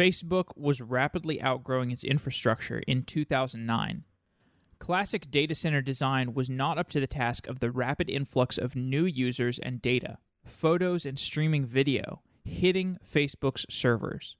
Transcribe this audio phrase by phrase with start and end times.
[0.00, 4.04] Facebook was rapidly outgrowing its infrastructure in 2009.
[4.78, 8.74] Classic data center design was not up to the task of the rapid influx of
[8.74, 14.36] new users and data, photos and streaming video hitting Facebook's servers.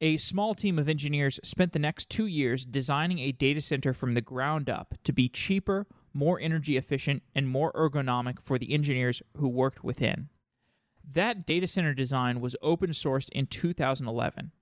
[0.00, 4.14] A small team of engineers spent the next two years designing a data center from
[4.14, 9.20] the ground up to be cheaper, more energy efficient, and more ergonomic for the engineers
[9.36, 10.28] who worked within.
[11.04, 14.52] That data center design was open sourced in 2011.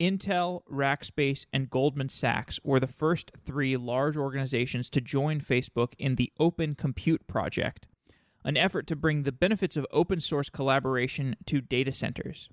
[0.00, 6.14] Intel, Rackspace, and Goldman Sachs were the first three large organizations to join Facebook in
[6.14, 7.88] the Open Compute Project,
[8.44, 12.48] an effort to bring the benefits of open source collaboration to data centers.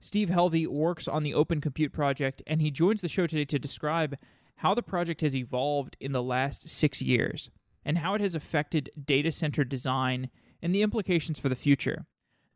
[0.00, 3.60] Steve Helvie works on the Open Compute Project, and he joins the show today to
[3.60, 4.16] describe
[4.56, 7.50] how the project has evolved in the last six years
[7.84, 12.06] and how it has affected data center design and the implications for the future.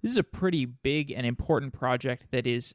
[0.03, 2.75] This is a pretty big and important project that is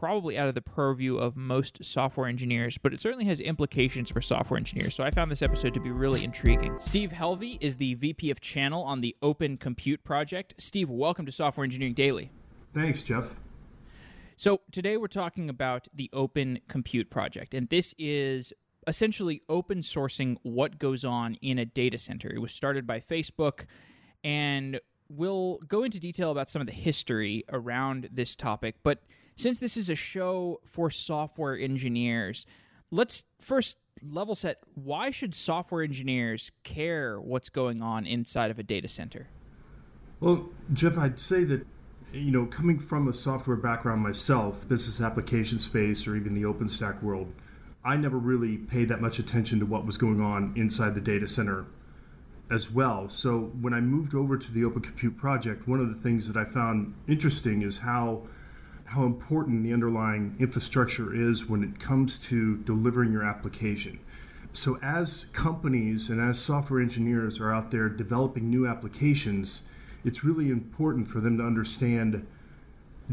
[0.00, 4.22] probably out of the purview of most software engineers, but it certainly has implications for
[4.22, 4.94] software engineers.
[4.94, 6.74] So I found this episode to be really intriguing.
[6.80, 10.54] Steve Helvie is the VP of Channel on the Open Compute Project.
[10.56, 12.30] Steve, welcome to Software Engineering Daily.
[12.72, 13.36] Thanks, Jeff.
[14.38, 18.54] So today we're talking about the Open Compute Project, and this is
[18.86, 22.32] essentially open sourcing what goes on in a data center.
[22.34, 23.66] It was started by Facebook,
[24.24, 24.80] and
[25.10, 29.02] we'll go into detail about some of the history around this topic, but
[29.40, 32.44] since this is a show for software engineers,
[32.90, 38.62] let's first level set why should software engineers care what's going on inside of a
[38.62, 39.28] data center?
[40.20, 41.66] Well, Jeff, I'd say that
[42.12, 47.02] you know, coming from a software background myself, business application space or even the OpenStack
[47.02, 47.32] world,
[47.84, 51.28] I never really paid that much attention to what was going on inside the data
[51.28, 51.66] center
[52.50, 53.08] as well.
[53.08, 56.36] So when I moved over to the Open Compute project, one of the things that
[56.36, 58.26] I found interesting is how
[58.90, 64.00] how important the underlying infrastructure is when it comes to delivering your application.
[64.52, 69.62] So, as companies and as software engineers are out there developing new applications,
[70.04, 72.26] it's really important for them to understand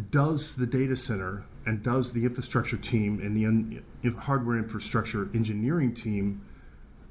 [0.09, 3.37] does the data center and does the infrastructure team and
[4.01, 6.41] the hardware infrastructure engineering team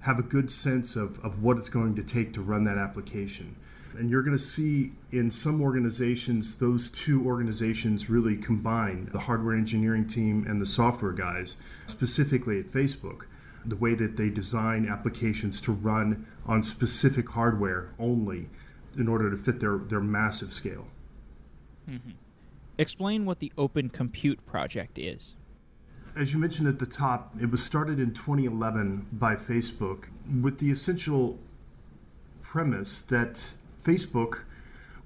[0.00, 3.54] have a good sense of, of what it's going to take to run that application?
[3.98, 9.56] And you're going to see in some organizations, those two organizations really combine the hardware
[9.56, 13.22] engineering team and the software guys, specifically at Facebook.
[13.64, 18.48] The way that they design applications to run on specific hardware only
[18.96, 20.86] in order to fit their, their massive scale.
[21.90, 22.10] Mm-hmm.
[22.78, 25.34] Explain what the Open Compute Project is.
[26.14, 30.04] As you mentioned at the top, it was started in 2011 by Facebook
[30.40, 31.38] with the essential
[32.42, 33.54] premise that
[33.86, 34.42] Facebook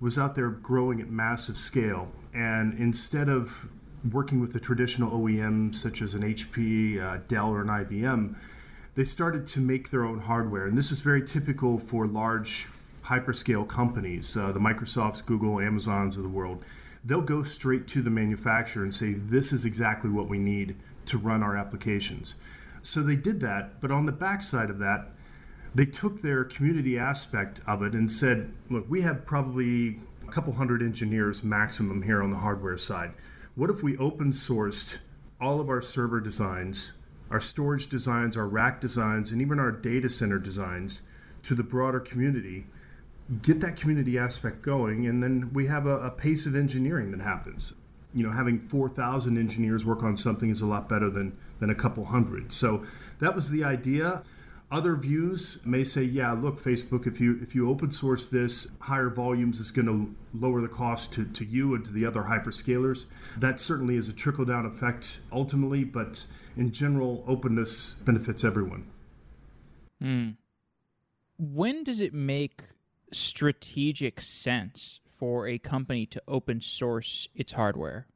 [0.01, 2.09] was out there growing at massive scale.
[2.33, 3.69] And instead of
[4.11, 8.35] working with the traditional OEMs such as an HP, uh, Dell, or an IBM,
[8.95, 10.67] they started to make their own hardware.
[10.67, 12.67] And this is very typical for large
[13.05, 16.65] hyperscale companies, uh, the Microsofts, Google, Amazons of the world.
[17.05, 20.77] They'll go straight to the manufacturer and say, This is exactly what we need
[21.07, 22.37] to run our applications.
[22.83, 25.09] So they did that, but on the backside of that,
[25.75, 30.53] they took their community aspect of it and said, look, we have probably a couple
[30.53, 33.13] hundred engineers maximum here on the hardware side.
[33.55, 34.99] What if we open sourced
[35.41, 36.95] all of our server designs,
[37.31, 41.03] our storage designs, our rack designs, and even our data center designs
[41.45, 42.67] to the broader community?
[43.43, 47.21] Get that community aspect going, and then we have a, a pace of engineering that
[47.21, 47.75] happens.
[48.13, 51.77] You know, having 4,000 engineers work on something is a lot better than, than a
[51.77, 52.51] couple hundred.
[52.51, 52.83] So
[53.21, 54.25] that was the idea.
[54.73, 59.09] Other views may say, yeah, look, Facebook, if you if you open source this, higher
[59.09, 63.07] volumes is going to lower the cost to, to you and to the other hyperscalers.
[63.37, 66.25] That certainly is a trickle down effect ultimately, but
[66.57, 68.87] in general, openness benefits everyone.
[70.01, 70.31] Hmm.
[71.37, 72.63] When does it make
[73.13, 78.07] strategic sense for a company to open source its hardware?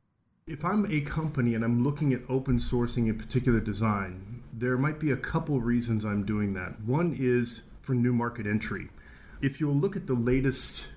[0.47, 5.01] If I'm a company and I'm looking at open sourcing a particular design, there might
[5.01, 6.83] be a couple reasons I'm doing that.
[6.83, 8.91] One is for new market entry.
[9.41, 10.93] If you'll look at the latest,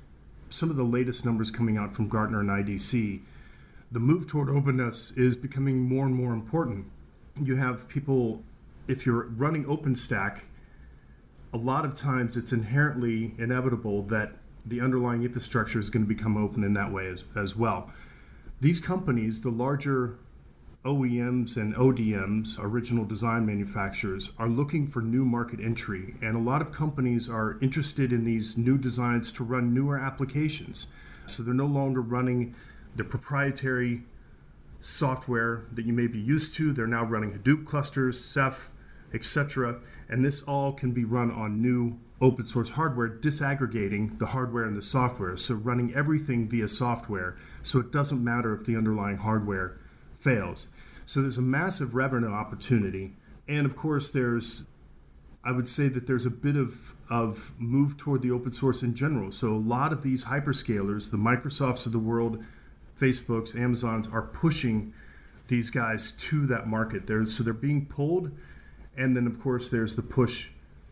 [0.50, 3.22] some of the latest numbers coming out from Gartner and IDC,
[3.90, 6.86] the move toward openness is becoming more and more important.
[7.42, 8.44] You have people,
[8.90, 10.42] if you're running OpenStack,
[11.54, 14.34] a lot of times it's inherently inevitable that
[14.66, 17.90] the underlying infrastructure is going to become open in that way as, as well
[18.60, 20.18] these companies, the larger
[20.84, 26.16] OEMs and ODMs, original design manufacturers, are looking for new market entry.
[26.22, 30.88] And a lot of companies are interested in these new designs to run newer applications.
[31.26, 32.56] So they're no longer running
[32.96, 34.04] the proprietary
[34.80, 36.72] software that you may be used to.
[36.72, 38.72] They're now running Hadoop clusters, Ceph,
[39.14, 39.80] etc.
[40.10, 44.76] And this all can be run on new open source hardware, disaggregating the hardware and
[44.76, 45.36] the software.
[45.38, 47.36] So running everything via software.
[47.62, 49.78] So it doesn't matter if the underlying hardware
[50.14, 50.70] fails.
[51.06, 53.14] So there's a massive revenue opportunity.
[53.48, 54.68] And of course, there's,
[55.44, 58.96] I would say that there's a bit of, of move toward the open source in
[58.96, 59.32] general.
[59.32, 62.44] So a lot of these hyperscalers, the Microsofts of the world,
[63.00, 64.94] Facebooks, Amazons, are pushing
[65.48, 67.08] these guys to that market.
[67.08, 68.32] They're, so they're being pulled
[68.98, 70.50] and then, of course, there's the push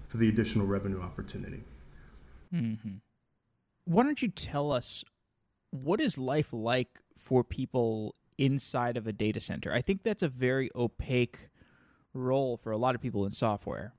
[0.08, 1.64] for the additional revenue opportunity.
[2.54, 2.96] Mm-hmm.
[3.86, 5.04] Why don't you tell us
[5.72, 9.74] what is life like for people inside of a data center?
[9.74, 11.50] I think that's a very opaque
[12.14, 13.94] role for a lot of people in software.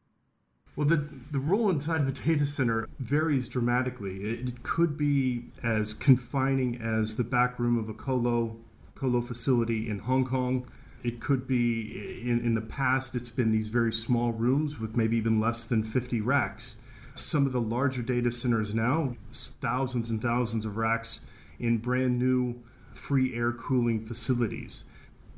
[0.74, 4.16] Well, the, the role inside of a data center varies dramatically.
[4.24, 8.56] It could be as confining as the back room of a colo,
[8.94, 10.66] colo facility in Hong Kong
[11.06, 15.16] it could be in, in the past, it's been these very small rooms with maybe
[15.16, 16.78] even less than 50 racks.
[17.14, 21.24] Some of the larger data centers now, thousands and thousands of racks
[21.60, 22.60] in brand new
[22.92, 24.84] free air cooling facilities.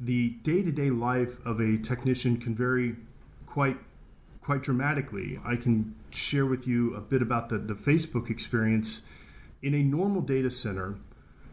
[0.01, 2.97] The day to day life of a technician can vary
[3.45, 3.77] quite
[4.41, 5.39] quite dramatically.
[5.45, 9.03] I can share with you a bit about the, the Facebook experience.
[9.61, 10.97] In a normal data center,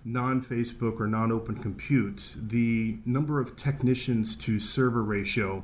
[0.05, 5.63] non Facebook or non open compute, the number of technicians to server ratio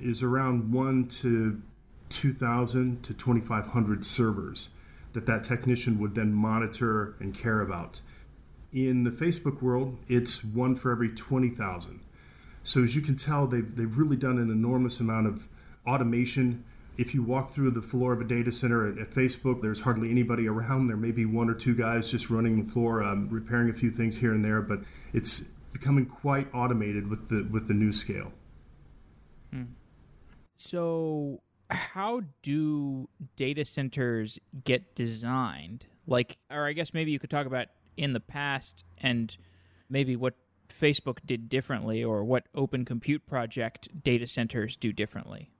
[0.00, 1.60] is around 1 to
[2.08, 4.70] 2,000 to 2,500 servers
[5.12, 8.00] that that technician would then monitor and care about.
[8.72, 12.00] In the Facebook world, it's one for every 20,000.
[12.62, 15.46] So as you can tell, they've, they've really done an enormous amount of
[15.86, 16.64] automation
[16.98, 20.10] if you walk through the floor of a data center at, at, Facebook, there's hardly
[20.10, 20.86] anybody around.
[20.86, 23.90] There may be one or two guys just running the floor, um, repairing a few
[23.90, 24.80] things here and there, but
[25.12, 25.40] it's
[25.72, 28.32] becoming quite automated with the with the new scale.
[29.50, 29.62] Hmm.
[30.56, 31.40] So,
[31.70, 35.86] how do data centers get designed?
[36.06, 39.34] Like, or I guess maybe you could talk about in the past and
[39.88, 40.34] maybe what
[40.68, 45.50] Facebook did differently, or what Open Compute Project data centers do differently.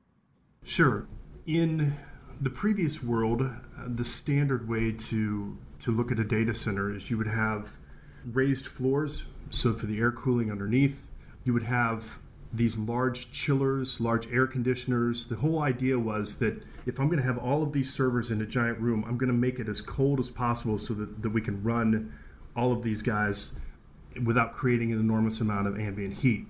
[0.64, 1.06] Sure
[1.46, 1.94] in
[2.40, 3.48] the previous world, uh,
[3.86, 7.76] the standard way to to look at a data center is you would have
[8.24, 11.08] raised floors, so for the air cooling underneath,
[11.42, 12.20] you would have
[12.52, 15.26] these large chillers, large air conditioners.
[15.26, 18.40] The whole idea was that if I'm going to have all of these servers in
[18.42, 21.30] a giant room, I'm going to make it as cold as possible so that, that
[21.30, 22.12] we can run
[22.54, 23.58] all of these guys
[24.24, 26.46] without creating an enormous amount of ambient heat.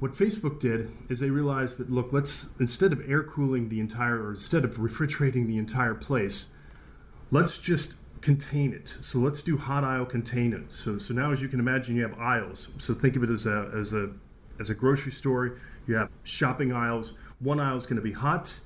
[0.00, 4.22] What Facebook did is they realized that look, let's instead of air cooling the entire
[4.22, 6.52] or instead of refrigerating the entire place,
[7.30, 8.88] let's just contain it.
[8.88, 10.72] So let's do hot aisle containment.
[10.72, 12.70] So so now as you can imagine you have aisles.
[12.78, 14.10] So think of it as a as a
[14.58, 17.18] as a grocery store, you have shopping aisles.
[17.38, 18.58] One aisle is going to be hot,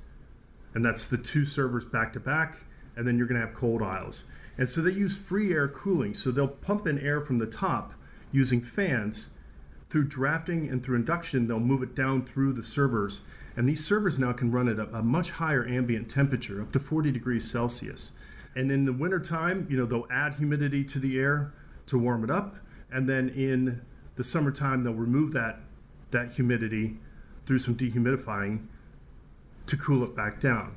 [0.75, 2.59] and that's the two servers back to back,
[2.97, 4.27] and then you're going to have cold aisles.
[4.57, 6.15] And so they use free air cooling.
[6.15, 7.93] So they'll pump in air from the top
[8.31, 9.31] using fans
[9.95, 13.21] through drafting and through induction, they'll move it down through the servers.
[13.57, 16.81] And these servers now can run at a, a much higher ambient temperature, up to
[16.81, 18.17] 40 degrees Celsius.
[18.57, 21.53] And in the wintertime, you know, they'll add humidity to the air
[21.87, 22.57] to warm it up.
[22.91, 23.83] And then in
[24.17, 25.61] the summertime, they'll remove that,
[26.11, 26.99] that humidity
[27.47, 28.67] through some dehumidifying
[29.67, 30.75] to cool it back down.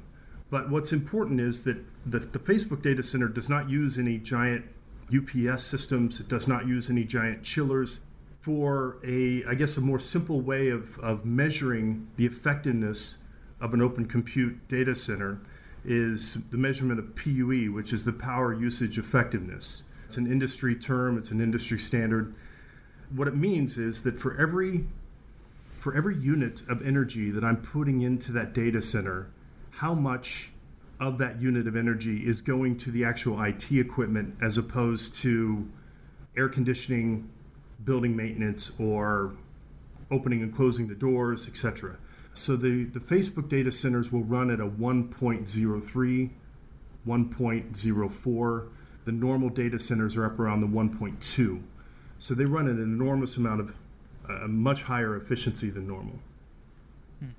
[0.52, 4.66] But what's important is that the, the Facebook data center does not use any giant
[5.12, 8.04] UPS systems, it does not use any giant chillers
[8.48, 13.18] for a, I guess, a more simple way of, of measuring the effectiveness
[13.60, 15.42] of an open compute data center
[15.84, 19.84] is the measurement of PUE, which is the power usage effectiveness.
[20.06, 22.36] It's an industry term, it's an industry standard.
[23.14, 24.86] What it means is that for every
[25.74, 29.30] for every unit of energy that I'm putting into that data center,
[29.72, 30.52] how much
[31.02, 35.70] of that unit of energy is going to the actual IT equipment as opposed to
[36.38, 37.30] air conditioning,
[37.84, 39.34] building maintenance or
[40.12, 41.98] opening and closing the doors, etc.
[42.34, 46.30] So the, the Facebook data centers will run at a 1.03,
[47.08, 48.68] 1.04.
[49.06, 51.62] The normal data centers are up around the 1.2.
[52.20, 53.76] So they run at an enormous amount of
[54.30, 56.20] a much higher efficiency than normal.
[57.20, 57.30] Hmm.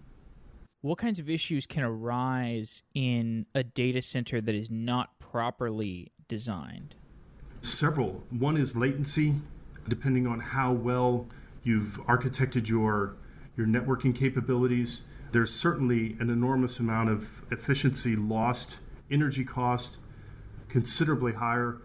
[0.80, 6.94] What kinds of issues can arise in a data center that is not properly designed?
[7.60, 8.22] Several.
[8.30, 9.34] One is latency
[9.88, 11.26] depending on how well
[11.64, 13.16] you've architected your
[13.56, 15.08] your networking capabilities.
[15.32, 18.80] There's certainly an enormous amount of efficiency lost,
[19.10, 19.98] energy cost
[20.68, 21.78] considerably higher.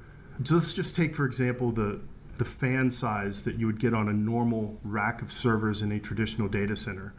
[0.49, 2.01] Let's just take, for example, the
[2.37, 5.99] the fan size that you would get on a normal rack of servers in a
[5.99, 7.13] traditional data center.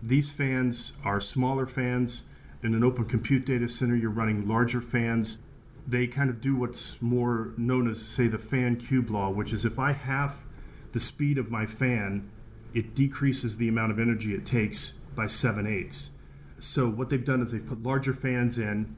[0.00, 2.24] These fans are smaller fans.
[2.62, 5.40] In an open compute data center, you're running larger fans.
[5.86, 9.64] They kind of do what's more known as, say, the fan cube law, which is
[9.64, 10.46] if I half
[10.92, 12.30] the speed of my fan,
[12.74, 16.12] it decreases the amount of energy it takes by seven eighths.
[16.58, 18.96] So, what they've done is they've put larger fans in,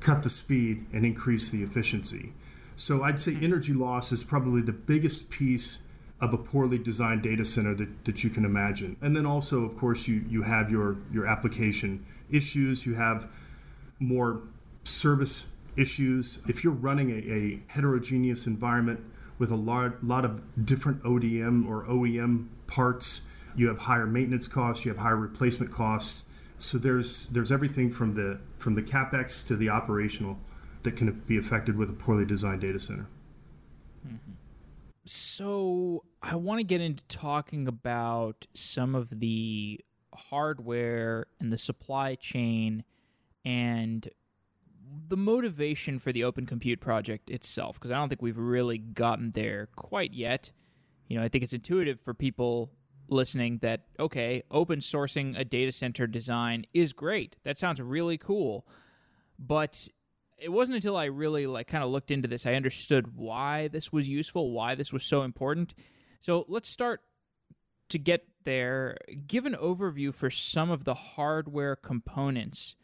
[0.00, 2.32] cut the speed, and increase the efficiency.
[2.74, 3.44] So, I'd say hmm.
[3.44, 5.82] energy loss is probably the biggest piece
[6.22, 8.96] of a poorly designed data center that, that you can imagine.
[9.02, 13.28] And then also, of course, you, you have your, your application issues, you have
[13.98, 14.40] more
[14.84, 16.44] service issues.
[16.48, 19.00] If you're running a, a heterogeneous environment
[19.38, 23.26] with a lot, lot of different ODM or OEM parts,
[23.56, 26.24] you have higher maintenance costs, you have higher replacement costs.
[26.58, 30.38] So there's there's everything from the from the capex to the operational
[30.82, 33.08] that can be affected with a poorly designed data center.
[34.06, 34.32] Mm-hmm.
[35.04, 39.80] So I want to get into talking about some of the
[40.14, 42.84] hardware and the supply chain
[43.44, 44.08] and
[45.08, 49.30] the motivation for the Open Compute project itself, because I don't think we've really gotten
[49.32, 50.50] there quite yet.
[51.08, 52.72] You know, I think it's intuitive for people
[53.08, 57.36] listening that, okay, open sourcing a data center design is great.
[57.44, 58.66] That sounds really cool.
[59.38, 59.88] But
[60.38, 63.92] it wasn't until I really like kind of looked into this I understood why this
[63.92, 65.74] was useful, why this was so important.
[66.20, 67.00] So let's start
[67.90, 68.96] to get there.
[69.26, 72.74] Give an overview for some of the hardware components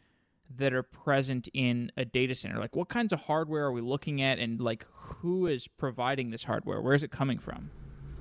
[0.55, 2.59] that are present in a data center.
[2.59, 6.43] Like what kinds of hardware are we looking at and like who is providing this
[6.43, 6.81] hardware?
[6.81, 7.69] Where is it coming from?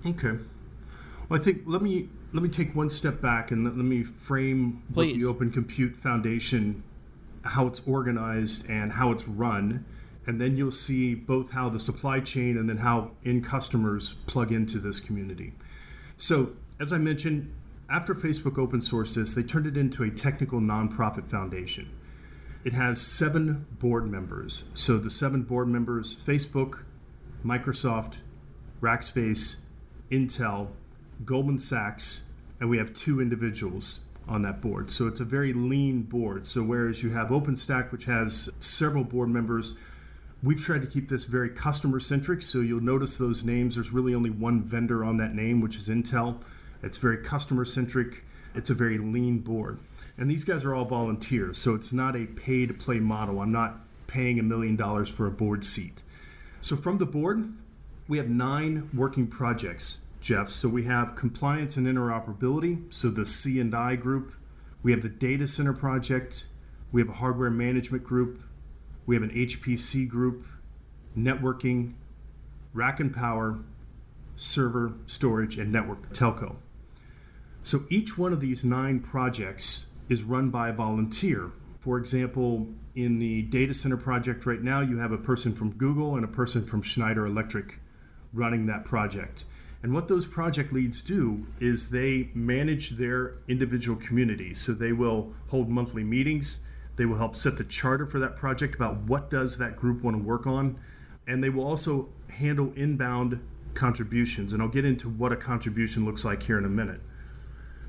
[0.04, 0.37] Okay.
[1.28, 4.02] Well, I think let me let me take one step back and let, let me
[4.02, 6.82] frame the Open Compute Foundation
[7.42, 9.85] how it's organized and how it's run.
[10.26, 14.52] And then you'll see both how the supply chain and then how end customers plug
[14.52, 15.54] into this community.
[16.18, 17.50] So, as I mentioned,
[17.88, 21.90] after Facebook open sourced this, they turned it into a technical nonprofit foundation.
[22.65, 24.71] It has seven board members.
[24.75, 26.83] So, the seven board members Facebook,
[27.45, 28.19] Microsoft,
[28.81, 29.59] Rackspace,
[30.11, 30.69] Intel,
[31.25, 32.29] Goldman Sachs,
[32.61, 34.91] and we have two individuals on that board.
[34.91, 36.47] So it's a very lean board.
[36.47, 39.77] So whereas you have OpenStack, which has several board members,
[40.43, 42.43] we've tried to keep this very customer centric.
[42.43, 43.77] So you'll notice those names.
[43.77, 46.43] There's really only one vendor on that name, which is Intel.
[46.83, 48.25] It's very customer centric.
[48.55, 49.79] It's a very lean board.
[50.18, 51.58] And these guys are all volunteers.
[51.58, 53.40] So it's not a pay to play model.
[53.40, 56.02] I'm not paying a million dollars for a board seat.
[56.60, 57.52] So from the board,
[58.08, 60.50] we have nine working projects Jeff.
[60.50, 64.34] So we have compliance and interoperability, so the C and I group.
[64.82, 66.48] We have the data center project.
[66.92, 68.40] We have a hardware management group.
[69.06, 70.46] We have an HPC group,
[71.16, 71.94] networking,
[72.72, 73.58] rack and power,
[74.37, 76.56] server, storage, and network telco.
[77.62, 81.50] So each one of these nine projects is run by a volunteer.
[81.81, 86.17] For example, in the data center project right now, you have a person from Google
[86.17, 87.81] and a person from Schneider Electric
[88.33, 89.45] running that project.
[89.83, 94.61] And what those project leads do is they manage their individual communities.
[94.61, 96.61] So they will hold monthly meetings.
[96.97, 100.17] They will help set the charter for that project about what does that group want
[100.17, 100.81] to work on.
[101.29, 103.41] And they will also handle inbound
[103.75, 104.53] contributions.
[104.53, 107.00] And I'll get into what a contribution looks like here in a minute.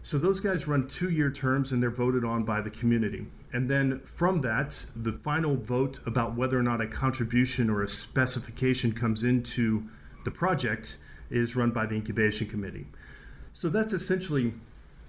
[0.01, 3.25] So those guys run two year terms and they're voted on by the community.
[3.51, 7.87] And then from that, the final vote about whether or not a contribution or a
[7.87, 9.83] specification comes into
[10.23, 12.87] the project is run by the incubation committee.
[13.51, 14.53] So that's essentially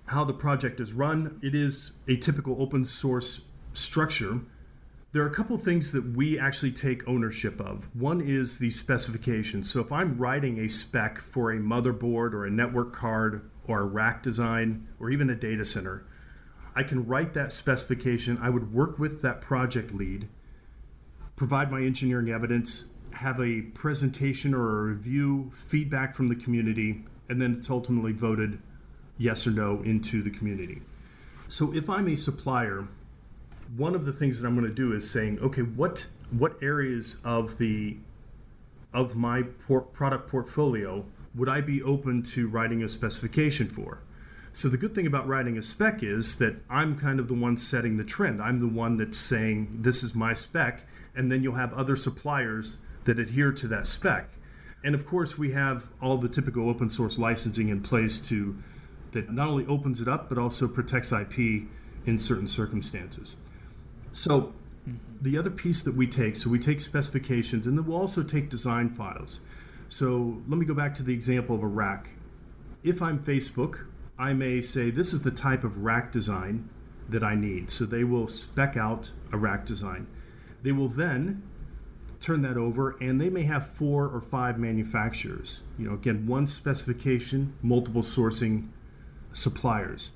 [0.07, 1.39] how the project is run.
[1.43, 4.41] It is a typical open source structure.
[5.13, 7.89] There are a couple things that we actually take ownership of.
[7.95, 9.63] One is the specification.
[9.63, 13.85] So if I'm writing a spec for a motherboard or a network card or a
[13.85, 16.05] rack design or even a data center,
[16.75, 18.39] I can write that specification.
[18.41, 20.29] I would work with that project lead,
[21.37, 27.41] provide my engineering evidence, have a presentation or a review, feedback from the community, and
[27.41, 28.61] then it's ultimately voted
[29.19, 30.83] yes or no into the community.
[31.49, 32.87] So if I'm a supplier,
[33.77, 37.21] one of the things that I'm going to do is saying, okay, what what areas
[37.25, 37.97] of the
[38.93, 44.03] of my por- product portfolio would I be open to writing a specification for?
[44.53, 47.57] So the good thing about writing a spec is that I'm kind of the one
[47.57, 48.43] setting the trend.
[48.43, 52.79] I'm the one that's saying this is my spec, and then you'll have other suppliers
[53.05, 54.31] that adhere to that spec.
[54.83, 58.57] And of course, we have all the typical open source licensing in place to
[59.13, 61.39] that not only opens it up but also protects IP
[62.07, 63.37] in certain circumstances.
[64.13, 64.53] So
[65.21, 68.49] the other piece that we take, so we take specifications and then we'll also take
[68.49, 69.43] design files.
[69.91, 72.11] So let me go back to the example of a rack.
[72.85, 76.71] If I'm Facebook, I may say this is the type of rack design
[77.09, 77.71] that I need.
[77.71, 80.07] So they will spec out a rack design.
[80.63, 81.43] They will then
[82.21, 85.65] turn that over and they may have four or five manufacturers.
[85.77, 88.69] You know, again, one specification, multiple sourcing
[89.33, 90.13] suppliers.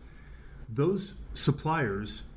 [0.68, 2.28] Those suppliers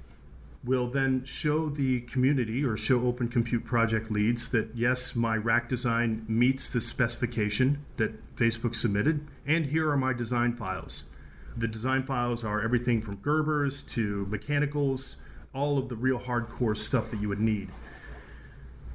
[0.63, 5.69] will then show the community or show Open Compute project leads that yes, my rack
[5.69, 11.09] design meets the specification that Facebook submitted, and here are my design files.
[11.55, 15.17] The design files are everything from Gerbers to mechanicals,
[15.53, 17.69] all of the real hardcore stuff that you would need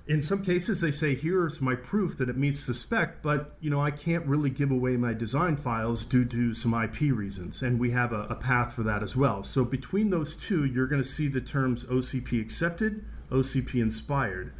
[0.06, 3.71] in some cases they say here's my proof that it meets the spec but you
[3.71, 7.78] know i can't really give away my design files due to some ip reasons and
[7.78, 9.44] we have a, a path for that as well.
[9.44, 14.52] So between those two you're going to see the terms ocp accepted ocp inspired.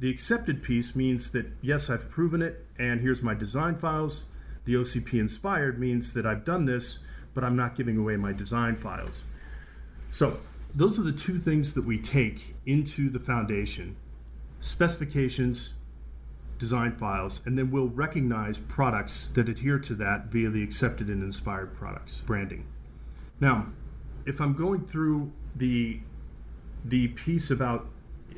[0.00, 4.26] The accepted piece means that yes i've proven it and here's my design files.
[4.66, 6.98] The ocp inspired means that i've done this
[7.32, 9.24] but i'm not giving away my design files.
[10.10, 10.36] So
[10.74, 13.96] those are the two things that we take into the foundation
[14.60, 15.74] specifications,
[16.58, 21.22] design files, and then we'll recognize products that adhere to that via the accepted and
[21.22, 22.66] inspired products branding.
[23.40, 23.66] Now,
[24.26, 26.00] if I'm going through the
[26.84, 27.88] the piece about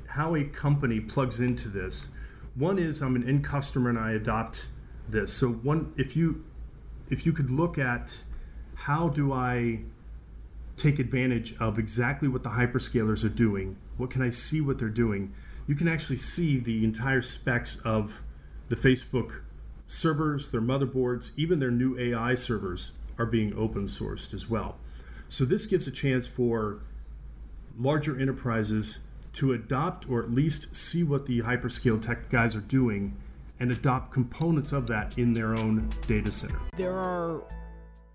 [0.08, 2.12] how a company plugs into this,
[2.54, 4.68] one is I'm an end customer and I adopt
[5.08, 5.32] this.
[5.32, 6.44] So one if you
[7.10, 8.22] if you could look at
[8.74, 9.80] how do I
[10.76, 13.76] take advantage of exactly what the hyperscalers are doing?
[13.96, 15.34] What can I see what they're doing?
[15.66, 18.22] You can actually see the entire specs of
[18.68, 19.40] the Facebook
[19.86, 24.76] servers, their motherboards, even their new AI servers are being open sourced as well.
[25.28, 26.80] So this gives a chance for
[27.78, 29.00] larger enterprises
[29.34, 33.16] to adopt or at least see what the hyperscale tech guys are doing
[33.60, 36.58] and adopt components of that in their own data center.
[36.76, 37.42] There are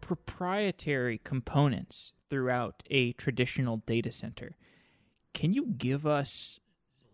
[0.02, 4.58] proprietary components throughout a traditional data center.
[5.34, 6.60] Can you give us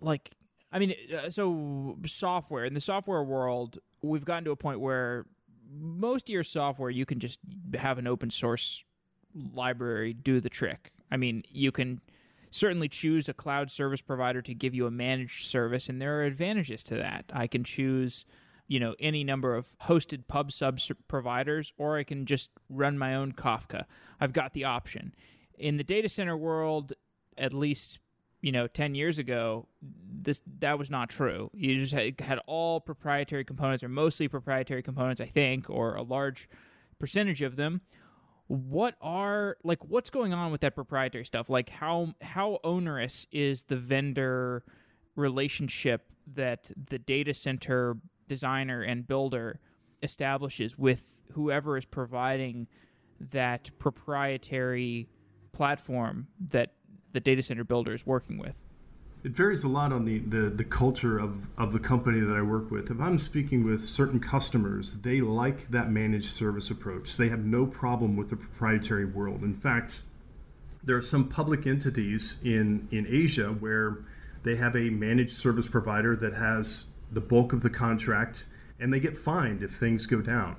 [0.04, 0.32] like
[0.72, 5.26] I mean, uh, so software in the software world, we've gotten to a point where
[5.72, 7.40] most of your software you can just
[7.76, 8.84] have an open source
[9.54, 10.92] library do the trick.
[11.12, 12.02] I mean, you can
[12.50, 16.24] certainly choose a cloud service provider to give you a managed service, and there are
[16.24, 17.26] advantages to that.
[17.32, 18.26] I can choose,
[18.68, 23.14] you know, any number of hosted pub sub providers, or I can just run my
[23.16, 23.86] own Kafka.
[24.20, 25.14] I've got the option.
[25.58, 26.94] In the data center world,
[27.38, 28.00] at least
[28.44, 29.68] you know 10 years ago
[30.22, 31.50] this that was not true.
[31.54, 36.04] You just had, had all proprietary components or mostly proprietary components i think or a
[36.04, 36.48] large
[37.00, 37.82] percentage of them.
[38.48, 41.50] What are like what's going on with that proprietary stuff?
[41.50, 44.64] Like how how onerous is the vendor
[45.16, 49.60] relationship that the data center designer and builder
[50.02, 52.68] establishes with whoever is providing
[53.20, 55.08] that proprietary
[55.54, 56.74] platform that
[57.14, 58.54] the data center builder is working with?
[59.24, 62.42] It varies a lot on the, the, the culture of, of the company that I
[62.42, 62.92] work with.
[62.92, 67.16] If I'm speaking with certain customers, they like that managed service approach.
[67.16, 69.44] They have no problem with the proprietary world.
[69.44, 70.02] In fact,
[70.84, 74.00] there are some public entities in, in Asia where
[74.44, 78.48] they have a managed service provider that has the bulk of the contract
[78.82, 80.58] and they get fined if things go down.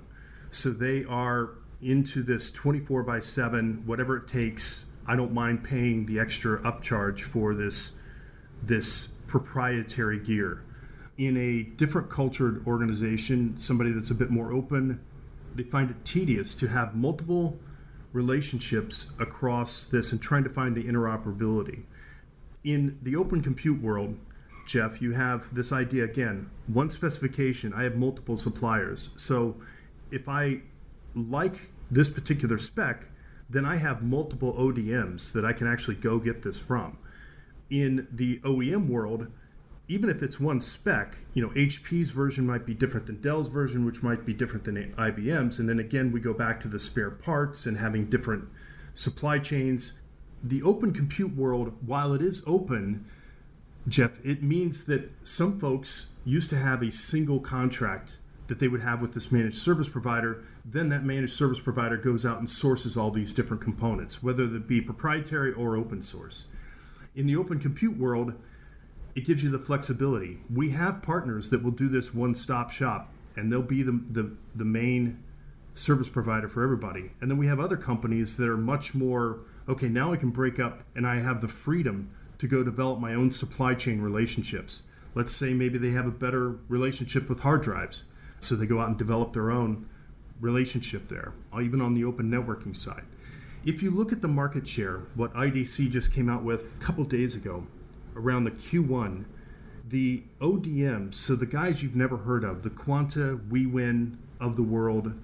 [0.49, 1.51] So they are
[1.83, 7.21] into this 24 by 7, whatever it takes I don't mind paying the extra upcharge
[7.21, 7.99] for this
[8.63, 10.63] this proprietary gear.
[11.19, 15.01] In a different cultured organization, somebody that's a bit more open,
[15.55, 17.59] they find it tedious to have multiple
[18.13, 21.83] relationships across this and trying to find the interoperability.
[22.63, 24.17] In the open compute world,
[24.67, 29.11] Jeff, you have this idea again, one specification, I have multiple suppliers.
[29.17, 29.57] So
[30.11, 30.63] if I
[31.15, 33.07] like this particular spec,
[33.49, 36.99] then I have multiple ODMs that I can actually go get this from.
[37.71, 39.29] In the OEM world,
[39.87, 43.85] even if it's one spec, you know, HP's version might be different than Dell's version,
[43.85, 45.59] which might be different than IBM's.
[45.59, 48.49] And then again, we go back to the spare parts and having different
[48.95, 50.01] supply chains.
[50.43, 53.05] The open compute world, while it is open,
[53.87, 58.83] Jeff, it means that some folks used to have a single contract that they would
[58.83, 60.45] have with this managed service provider.
[60.65, 64.69] Then that managed service provider goes out and sources all these different components, whether it
[64.69, 66.47] be proprietary or open source.
[67.15, 68.35] In the open compute world,
[69.15, 70.41] it gives you the flexibility.
[70.53, 74.33] We have partners that will do this one stop shop, and they'll be the, the,
[74.55, 75.23] the main
[75.75, 77.13] service provider for everybody.
[77.21, 80.61] And then we have other companies that are much more okay, now I can break
[80.61, 84.83] up and I have the freedom to go develop my own supply chain relationships.
[85.15, 88.07] Let's say maybe they have a better relationship with hard drives
[88.45, 89.89] So they go out and develop their own
[90.41, 93.05] relationship there, uh, even on the open networking side.
[93.65, 97.05] If you look at the market share, what IDC just came out with a couple
[97.05, 97.67] days ago
[98.15, 99.25] around the Q1,
[99.89, 105.15] the ODMs, so the guys you've never heard of, the Quanta, Wiwynn of the world,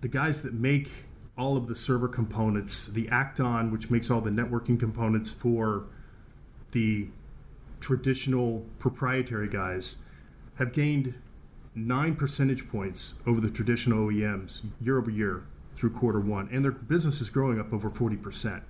[0.00, 1.06] the guys that make
[1.36, 5.86] all of the server components, the Accton, which makes all the networking components for
[6.72, 7.08] the
[7.80, 9.98] traditional proprietary guys,
[10.56, 11.14] have gained
[11.74, 16.72] nine percentage points over the traditional OEMs year over year through quarter one, and their
[16.72, 18.62] business is growing up over 40%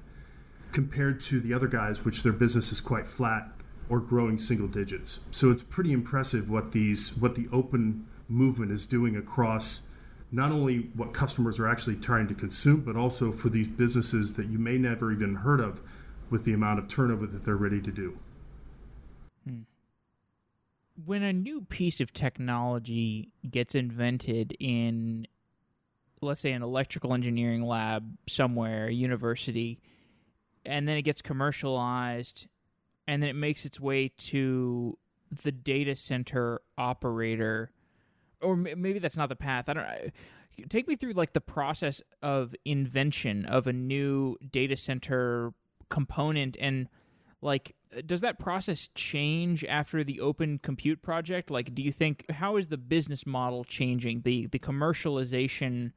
[0.72, 3.48] compared to the other guys, which their business is quite flat
[3.88, 5.20] or growing single digits.
[5.30, 9.86] So it's pretty impressive what these what the open movement is doing across
[10.32, 14.46] not only what customers are actually trying to consume, but also for these businesses that
[14.46, 15.80] you may never even heard of
[16.30, 18.18] with the amount of turnover that they're ready to do.
[21.02, 25.26] When a new piece of technology gets invented in
[26.20, 29.80] let's say an electrical engineering lab somewhere, university,
[30.64, 32.46] and then it gets commercialized
[33.06, 34.96] and then it makes its way to
[35.42, 37.70] the data center operator
[38.40, 39.68] or maybe that's not the path.
[39.68, 40.66] I don't know.
[40.68, 45.54] take me through like the process of invention of a new data center
[45.88, 46.88] component and
[47.44, 51.50] like uh, does that process change after the open compute project?
[51.50, 54.22] Like do you think how is the business model changing?
[54.22, 55.92] The the commercialization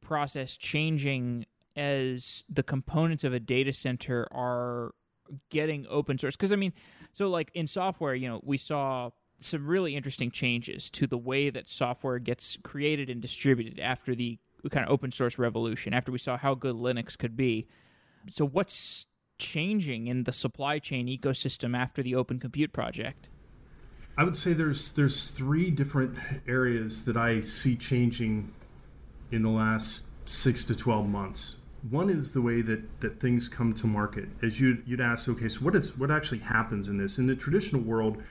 [0.00, 4.92] process changing as the components of a data center are
[5.48, 6.36] getting open source?
[6.36, 6.72] Because i mean
[7.12, 11.48] so like in software you know we saw some really interesting changes to the way
[11.48, 14.38] that software gets created and distributed after the
[14.70, 17.66] kind of open source revolution after we saw how good linux could be.
[18.30, 19.06] So what's
[19.42, 23.28] changing in the supply chain ecosystem after the Open Compute project?
[24.16, 28.52] I would say there's there's three different areas that I see changing
[29.30, 31.56] in the last six to twelve months.
[31.90, 34.28] One is the way that, that things come to market.
[34.40, 37.18] As you'd, you'd ask, okay, so what is what actually happens in this?
[37.18, 38.22] In the traditional world,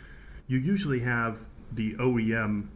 [0.47, 1.39] you usually have
[1.74, 2.67] the OEM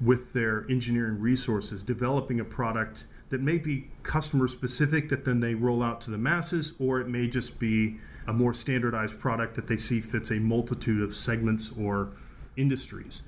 [0.00, 5.54] with their engineering resources developing a product that may be customer specific that then they
[5.54, 9.66] roll out to the masses, or it may just be a more standardized product that
[9.66, 12.12] they see fits a multitude of segments or
[12.56, 13.22] industries.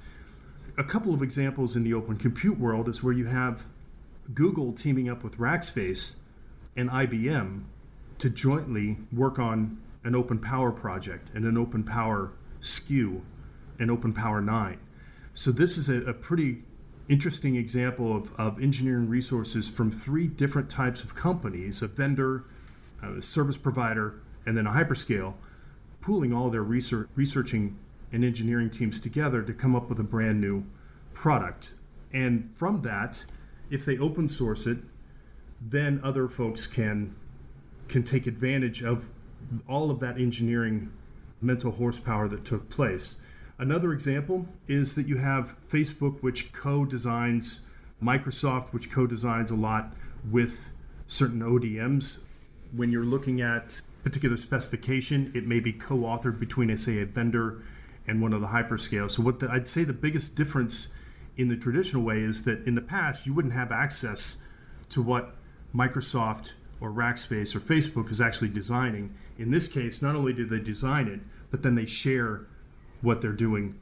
[0.77, 3.67] A couple of examples in the open compute world is where you have
[4.35, 6.17] Google teaming up with Rackspace
[6.77, 7.65] and IBM
[8.19, 13.23] to jointly work on an open power project and an open power SKU,
[13.79, 14.79] and open power 9.
[15.35, 16.63] So this is a, a pretty
[17.09, 22.45] interesting example of, of engineering resources from three different types of companies a vendor,
[23.03, 25.35] a service provider, and then a hyperscale,
[26.01, 27.79] pooling all their research, researching
[28.13, 30.65] and engineering teams together to come up with a brand new
[31.13, 31.75] product.
[32.13, 33.25] And from that,
[33.71, 34.79] if they open source it,
[35.61, 37.15] then other folks can
[37.89, 39.09] can take advantage of
[39.67, 40.93] all of that engineering
[41.41, 43.21] mental horsepower that took place.
[43.59, 47.67] Another example is that you have Facebook, which co designs,
[48.03, 49.93] Microsoft, which co designs a lot
[50.31, 50.71] with
[51.09, 52.23] certain ODMs.
[52.73, 57.63] When you're looking at particular specification, it may be co authored between, say, a vendor
[58.07, 59.13] and one of the hyperscales.
[59.13, 60.95] So, what the, I'd say the biggest difference
[61.37, 64.43] in the traditional way is that in the past, you wouldn't have access
[64.91, 65.35] to what
[65.75, 69.15] Microsoft or Rackspace or Facebook is actually designing.
[69.37, 72.47] In this case, not only do they design it, but then they share
[73.01, 73.79] what they're doing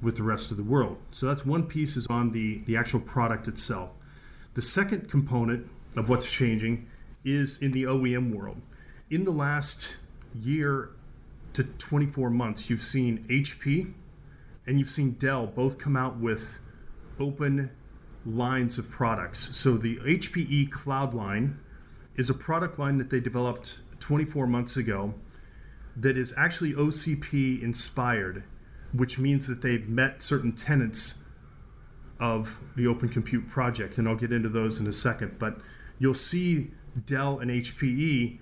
[0.00, 0.96] with the rest of the world.
[1.10, 3.90] So that's one piece is on the, the actual product itself.
[4.54, 6.86] The second component of what's changing
[7.24, 8.60] is in the OEM world.
[9.10, 9.96] In the last
[10.40, 10.90] year
[11.54, 13.92] to 24 months, you've seen HP
[14.66, 16.60] and you've seen Dell both come out with
[17.18, 17.70] open
[18.26, 19.56] lines of products.
[19.56, 21.56] So the HPE Cloudline
[22.16, 25.14] is a product line that they developed 24 months ago
[25.96, 28.44] that is actually OCP inspired
[28.92, 31.22] which means that they've met certain tenets
[32.20, 35.38] of the Open Compute project, and I'll get into those in a second.
[35.38, 35.58] But
[35.98, 36.70] you'll see
[37.06, 38.38] Dell and HPE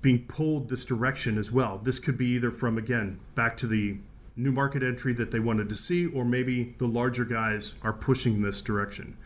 [0.00, 1.78] being pulled this direction as well.
[1.78, 3.96] This could be either from, again, back to the
[4.34, 8.42] new market entry that they wanted to see, or maybe the larger guys are pushing
[8.42, 9.16] this direction.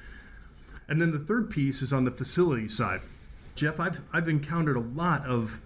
[0.88, 3.00] And then the third piece is on the facility side.
[3.54, 5.60] Jeff, I've, I've encountered a lot of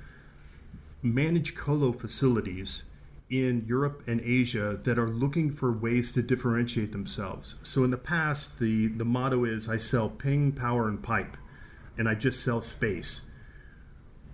[1.02, 2.89] managed colo facilities
[3.30, 7.60] in Europe and Asia that are looking for ways to differentiate themselves.
[7.62, 11.36] So in the past, the, the motto is I sell ping, power, and pipe,
[11.96, 13.26] and I just sell space.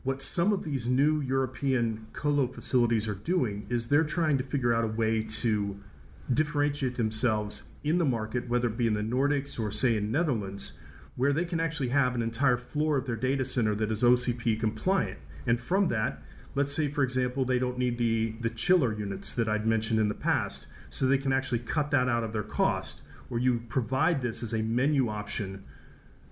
[0.03, 4.73] What some of these new European colo facilities are doing is they're trying to figure
[4.73, 5.79] out a way to
[6.33, 10.79] differentiate themselves in the market, whether it be in the Nordics or, say, in Netherlands,
[11.17, 14.59] where they can actually have an entire floor of their data center that is OCP
[14.59, 15.19] compliant.
[15.47, 16.19] And from that,
[16.57, 20.09] let's say, for example, they don't need the, the chiller units that I'd mentioned in
[20.09, 24.21] the past, so they can actually cut that out of their cost, or you provide
[24.23, 25.65] this as a menu option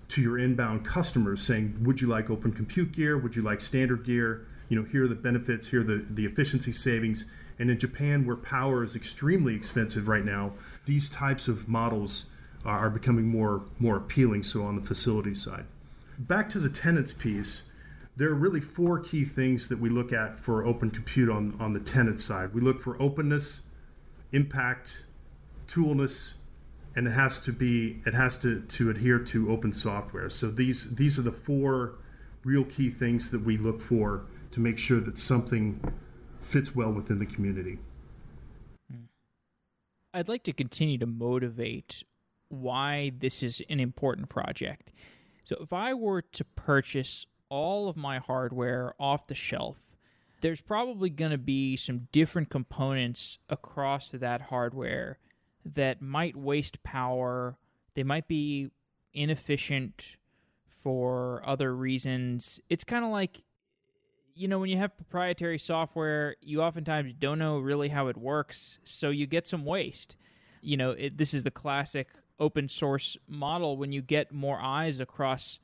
[0.09, 3.19] to your inbound customers saying, would you like open compute gear?
[3.19, 4.47] Would you like standard gear?
[4.69, 7.31] You know, here are the benefits, here are the, the efficiency savings.
[7.59, 10.53] And in Japan, where power is extremely expensive right now,
[10.87, 12.31] these types of models
[12.65, 14.43] are becoming more more appealing.
[14.43, 15.67] So on the facility side,
[16.19, 17.65] back to the tenants piece,
[18.17, 21.73] there are really four key things that we look at for open compute on on
[21.73, 22.55] the tenant side.
[22.55, 23.67] We look for openness,
[24.33, 25.07] impact,
[25.67, 26.35] toolless,
[26.95, 30.29] and it has to be it has to to adhere to open software.
[30.29, 31.97] So these these are the four
[32.45, 35.81] real key things that we look for to make sure that something
[36.41, 37.79] fits well within the community.
[38.91, 39.05] Hmm.
[40.13, 42.05] I'd like to continue to motivate
[42.49, 44.93] why this is an important project.
[45.43, 49.79] So if I were to purchase all of my hardware off the shelf,
[50.41, 55.19] there's probably going to be some different components across that hardware
[55.65, 57.57] that might waste power.
[57.95, 58.71] They might be
[59.15, 60.17] inefficient
[60.83, 62.61] for other reasons.
[62.69, 63.43] It's kind of like,
[64.35, 68.79] you know, when you have proprietary software, you oftentimes don't know really how it works,
[68.85, 70.17] so you get some waste.
[70.61, 73.77] You know, it, this is the classic open source model.
[73.77, 75.59] When you get more eyes across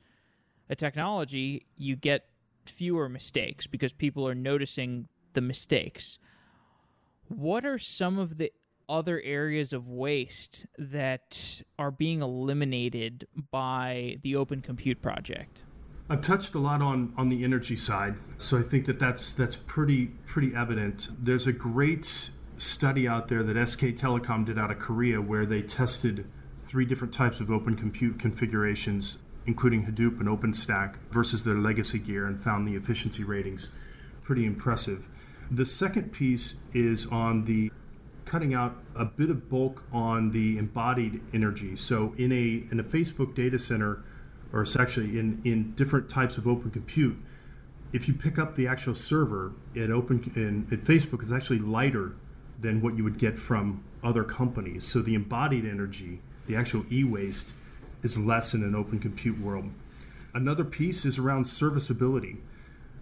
[0.71, 2.25] a technology, you get
[2.65, 6.17] fewer mistakes because people are noticing the mistakes.
[7.27, 8.51] What are some of the
[8.87, 15.63] other areas of waste that are being eliminated by the Open Compute project?
[16.09, 19.55] I've touched a lot on on the energy side, so I think that that's that's
[19.55, 21.09] pretty pretty evident.
[21.17, 25.61] There's a great study out there that SK Telecom did out of Korea where they
[25.61, 26.25] tested
[26.57, 32.25] three different types of open compute configurations, including Hadoop and OpenStack, versus their legacy gear,
[32.25, 33.69] and found the efficiency ratings
[34.23, 35.09] pretty impressive.
[35.51, 37.69] The second piece is on the
[38.23, 41.75] cutting out a bit of bulk on the embodied energy.
[41.75, 43.93] So in a in a Facebook data center,
[44.53, 47.17] or it's actually in in different types of open compute,
[47.91, 52.13] if you pick up the actual server in open in, in Facebook, it's actually lighter
[52.61, 54.85] than what you would get from other companies.
[54.85, 57.51] So the embodied energy, the actual e-waste,
[58.03, 59.69] is less in an open compute world.
[60.33, 62.37] Another piece is around serviceability.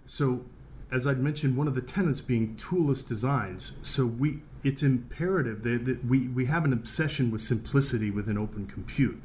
[0.06, 0.44] So
[0.92, 3.78] as I'd mentioned, one of the tenets being toolless designs.
[3.82, 8.66] So we it's imperative that, that we, we have an obsession with simplicity within open
[8.66, 9.20] compute.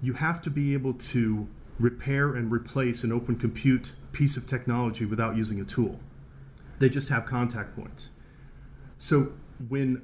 [0.00, 1.46] You have to be able to
[1.78, 6.00] repair and replace an open compute piece of technology without using a tool.
[6.78, 8.10] They just have contact points.
[8.96, 9.32] So
[9.68, 10.02] when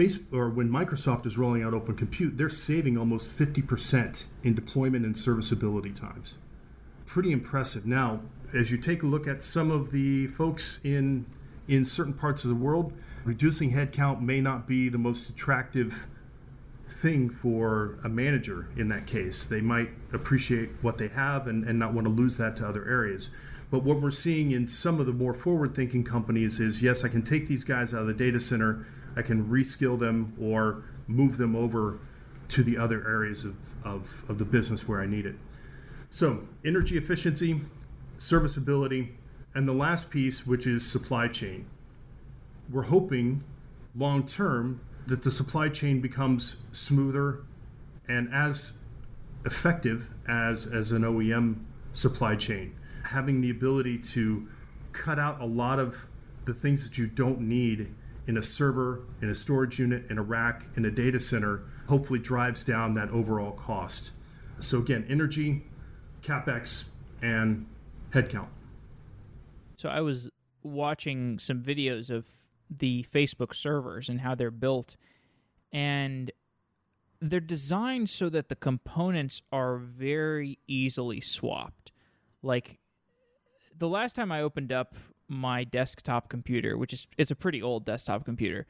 [0.00, 5.04] Facebook or when Microsoft is rolling out open compute, they're saving almost 50% in deployment
[5.04, 6.38] and serviceability times.
[7.04, 7.86] Pretty impressive.
[7.86, 8.20] Now,
[8.54, 11.26] as you take a look at some of the folks in
[11.68, 12.92] in certain parts of the world,
[13.24, 16.08] reducing headcount may not be the most attractive
[16.84, 19.46] thing for a manager in that case.
[19.46, 22.88] They might appreciate what they have and, and not want to lose that to other
[22.88, 23.30] areas.
[23.70, 27.08] But what we're seeing in some of the more forward thinking companies is yes, I
[27.08, 28.84] can take these guys out of the data center,
[29.16, 31.98] I can reskill them or move them over
[32.48, 35.36] to the other areas of, of, of the business where I need it.
[36.10, 37.60] So, energy efficiency,
[38.18, 39.14] serviceability,
[39.54, 41.66] and the last piece, which is supply chain
[42.70, 43.42] we're hoping
[43.94, 47.42] long term that the supply chain becomes smoother
[48.08, 48.78] and as
[49.44, 51.56] effective as, as an OEM
[51.92, 52.74] supply chain.
[53.04, 54.46] Having the ability to
[54.92, 56.06] cut out a lot of
[56.44, 57.92] the things that you don't need
[58.30, 62.20] in a server, in a storage unit, in a rack, in a data center, hopefully
[62.20, 64.12] drives down that overall cost.
[64.60, 65.64] So, again, energy,
[66.22, 66.90] capex,
[67.20, 67.66] and
[68.10, 68.46] headcount.
[69.74, 70.30] So, I was
[70.62, 72.28] watching some videos of
[72.70, 74.96] the Facebook servers and how they're built.
[75.72, 76.30] And
[77.20, 81.90] they're designed so that the components are very easily swapped.
[82.42, 82.78] Like
[83.76, 84.94] the last time I opened up
[85.30, 88.66] my desktop computer, which is it's a pretty old desktop computer,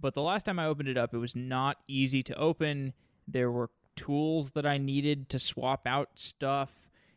[0.00, 2.92] but the last time I opened it up, it was not easy to open.
[3.26, 6.70] There were tools that I needed to swap out stuff,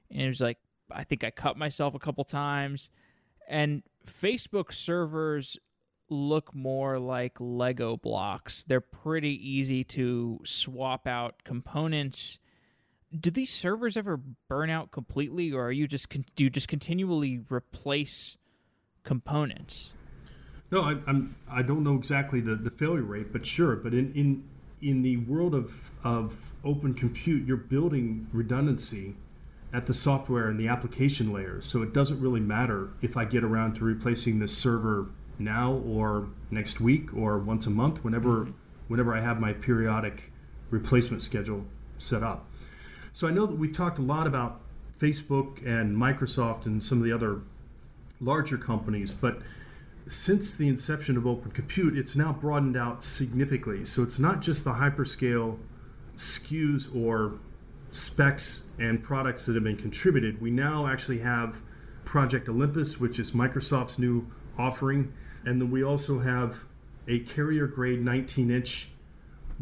[0.09, 0.57] and it was like
[0.91, 2.89] I think I cut myself a couple times.
[3.47, 5.57] And Facebook servers
[6.09, 8.63] look more like Lego blocks.
[8.63, 12.39] They're pretty easy to swap out components.
[13.17, 17.41] Do these servers ever burn out completely, or are you just do you just continually
[17.49, 18.37] replace
[19.07, 19.93] components?
[20.69, 21.35] No, I, I'm.
[21.49, 23.75] I don't know exactly the, the failure rate, but sure.
[23.77, 24.43] But in, in
[24.81, 29.15] in the world of of open compute, you're building redundancy
[29.73, 31.65] at the software and the application layers.
[31.65, 35.07] So it doesn't really matter if I get around to replacing this server
[35.39, 38.51] now or next week or once a month, whenever mm-hmm.
[38.89, 40.31] whenever I have my periodic
[40.69, 41.63] replacement schedule
[41.97, 42.45] set up.
[43.13, 44.61] So I know that we've talked a lot about
[44.99, 47.41] Facebook and Microsoft and some of the other
[48.19, 49.39] larger companies, but
[50.07, 53.83] since the inception of Open Compute, it's now broadened out significantly.
[53.85, 55.57] So it's not just the hyperscale
[56.15, 57.39] SKUs or
[57.91, 60.41] specs and products that have been contributed.
[60.41, 61.61] We now actually have
[62.05, 64.25] Project Olympus, which is Microsoft's new
[64.57, 65.11] offering,
[65.45, 66.63] and then we also have
[67.07, 68.89] a carrier grade 19 inch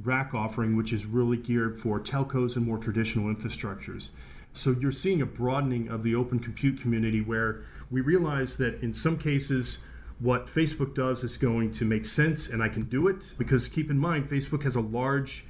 [0.03, 4.11] rack offering, which is really geared for telcos and more traditional infrastructures.
[4.53, 7.63] So you're seeing a broadening of the open compute community where
[7.95, 9.86] we realize that in some cases,
[10.19, 13.89] what Facebook does is going to make sense and I can do it because keep
[13.89, 15.45] in mind, Facebook has a large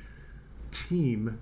[0.69, 1.39] team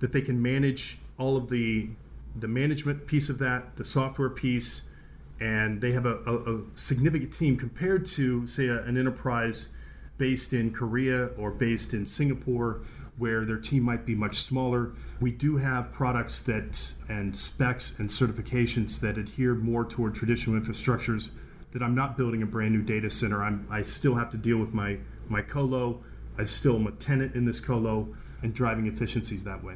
[0.00, 1.90] that they can manage all of the
[2.34, 4.90] the management piece of that, the software piece,
[5.38, 9.74] and they have a, a, a significant team compared to say a, an enterprise
[10.18, 12.80] based in Korea or based in Singapore
[13.20, 14.94] where their team might be much smaller.
[15.20, 21.30] We do have products that and specs and certifications that adhere more toward traditional infrastructures
[21.72, 23.44] that I'm not building a brand new data center.
[23.44, 24.96] I'm, I still have to deal with my,
[25.28, 26.02] my colo.
[26.38, 28.08] I still am a tenant in this colo
[28.42, 29.74] and driving efficiencies that way.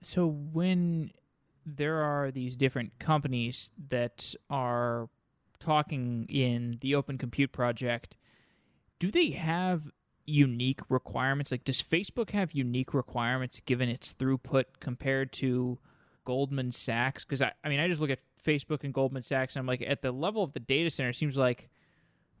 [0.00, 1.10] So when
[1.66, 5.08] there are these different companies that are
[5.58, 8.16] talking in the Open Compute project,
[9.00, 9.90] do they have
[10.26, 11.50] unique requirements?
[11.50, 15.78] Like, does Facebook have unique requirements given its throughput compared to
[16.24, 17.24] Goldman Sachs?
[17.24, 19.82] Because I, I mean, I just look at Facebook and Goldman Sachs, and I'm like,
[19.86, 21.68] at the level of the data center, it seems like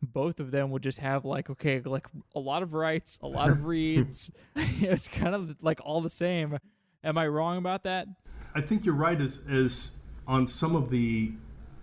[0.02, 3.48] both of them would just have like okay like a lot of writes a lot
[3.48, 6.58] of reads it's kind of like all the same
[7.02, 8.06] am i wrong about that
[8.54, 9.96] i think you're right as as
[10.26, 11.32] on some of the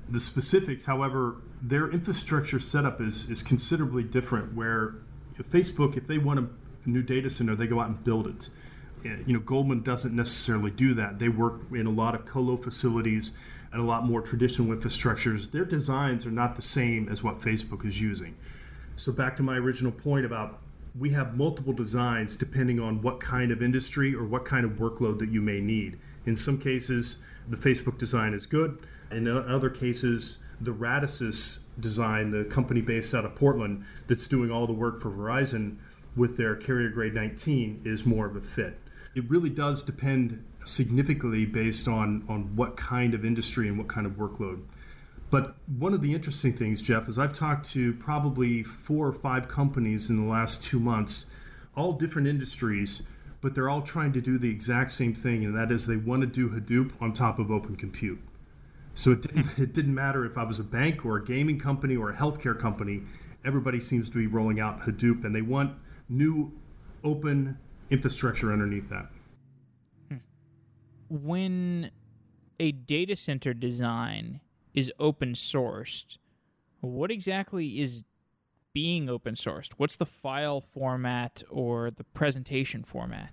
[0.08, 4.96] the specifics however their infrastructure setup is is considerably different where
[5.42, 6.44] facebook if they want a,
[6.86, 8.50] a new data center they go out and build it
[9.04, 13.34] you know goldman doesn't necessarily do that they work in a lot of colo facilities
[13.74, 17.86] and a lot more traditional infrastructures, their designs are not the same as what Facebook
[17.86, 18.36] is using.
[18.96, 20.60] So, back to my original point about
[20.98, 25.18] we have multiple designs depending on what kind of industry or what kind of workload
[25.18, 26.00] that you may need.
[26.28, 28.78] In some cases, the Facebook design is good.
[29.10, 34.68] In other cases, the Radisys design, the company based out of Portland that's doing all
[34.68, 35.78] the work for Verizon
[36.16, 38.78] with their carrier grade 19, is more of a fit.
[39.16, 44.08] It really does depend significantly based on on what kind of industry and what kind
[44.08, 44.62] of workload.
[45.30, 49.48] But one of the interesting things, Jeff, is I've talked to probably four or five
[49.48, 51.26] companies in the last two months,
[51.76, 53.02] all different industries,
[53.42, 56.22] but they're all trying to do the exact same thing, and that is they want
[56.22, 58.20] to do Hadoop on top of Open Compute.
[58.94, 61.96] So it didn't, it didn't matter if I was a bank or a gaming company
[61.96, 63.02] or a healthcare company,
[63.46, 65.76] everybody seems to be rolling out Hadoop, and they want
[66.10, 66.52] new
[67.04, 67.58] open
[67.90, 69.08] infrastructure underneath that
[70.10, 70.18] hmm.
[71.10, 71.92] when
[72.60, 74.40] a data center design
[74.74, 76.18] is open sourced,
[76.82, 78.04] what exactly is
[78.74, 79.74] being open sourced?
[79.78, 83.32] What's the file format or the presentation format?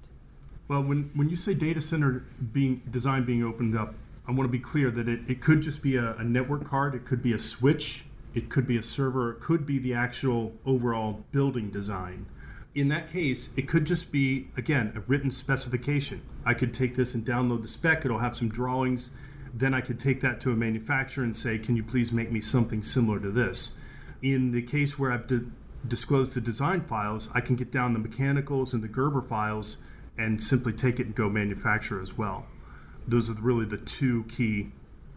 [0.68, 3.94] Well, when, when you say data center being design being opened up,
[4.26, 6.94] I want to be clear that it, it could just be a, a network card,
[6.94, 8.04] it could be a switch,
[8.34, 12.26] it could be a server, it could be the actual overall building design
[12.74, 16.22] in that case, it could just be, again, a written specification.
[16.44, 19.10] I could take this and download the spec, it'll have some drawings.
[19.52, 22.40] Then I could take that to a manufacturer and say, can you please make me
[22.40, 23.76] something similar to this?
[24.22, 25.40] In the case where I've di-
[25.88, 29.78] disclosed the design files, I can get down the mechanicals and the Gerber files
[30.16, 32.46] and simply take it and go manufacture as well.
[33.08, 34.70] Those are really the two key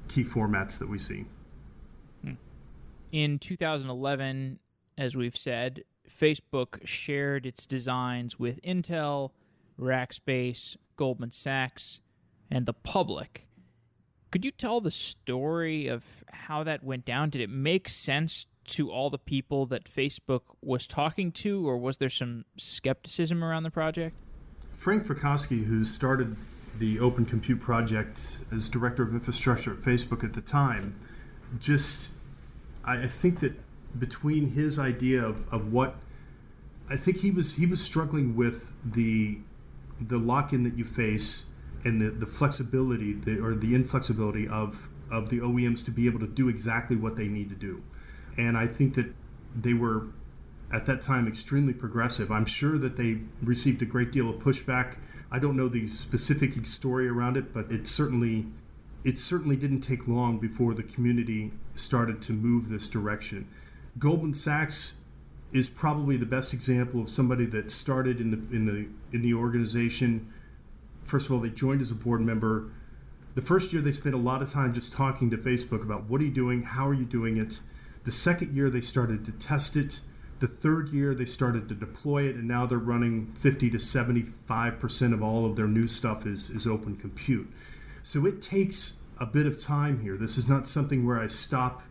[0.08, 1.26] key formats that we see.
[3.12, 4.60] In 2011,
[4.98, 9.32] as we've said, Facebook shared its designs with Intel,
[9.80, 12.00] Rackspace, Goldman Sachs,
[12.50, 13.48] and the public.
[14.32, 17.30] Could you tell the story of how that went down?
[17.30, 21.98] Did it make sense to all the people that Facebook was talking to, or was
[21.98, 24.16] there some skepticism around the project?
[24.72, 26.36] Frank Frankovsky, who started
[26.80, 30.96] the Open Compute Project as director of infrastructure at Facebook at the time,
[31.60, 32.14] just
[32.84, 33.54] I think that
[34.00, 35.96] between his idea of, of what
[36.90, 39.38] I think he was he was struggling with the
[40.02, 41.46] the lock in that you face
[41.86, 46.20] and the, the flexibility the, or the inflexibility of of the OEMs to be able
[46.20, 47.82] to do exactly what they need to do.
[48.38, 49.14] And I think that
[49.56, 50.08] they were
[50.72, 52.32] at that time extremely progressive.
[52.32, 54.96] I'm sure that they received a great deal of pushback.
[55.34, 58.46] I don't know the specific story around it, but it certainly
[59.04, 63.50] it certainly didn't take long before the community started to move this direction.
[63.98, 65.02] Goldman Sachs
[65.52, 69.34] is probably the best example of somebody that started in the in the in the
[69.34, 70.32] organization.
[71.04, 72.72] First of all, they joined as a board member.
[73.34, 76.22] The first year, they spent a lot of time just talking to Facebook about what
[76.22, 77.60] are you doing, how are you doing it.
[78.04, 80.02] The second year, they started to test it.
[80.44, 84.78] The third year, they started to deploy it, and now they're running 50 to 75
[84.78, 87.50] percent of all of their new stuff is is open compute.
[88.02, 90.18] So it takes a bit of time here.
[90.18, 91.84] This is not something where I stop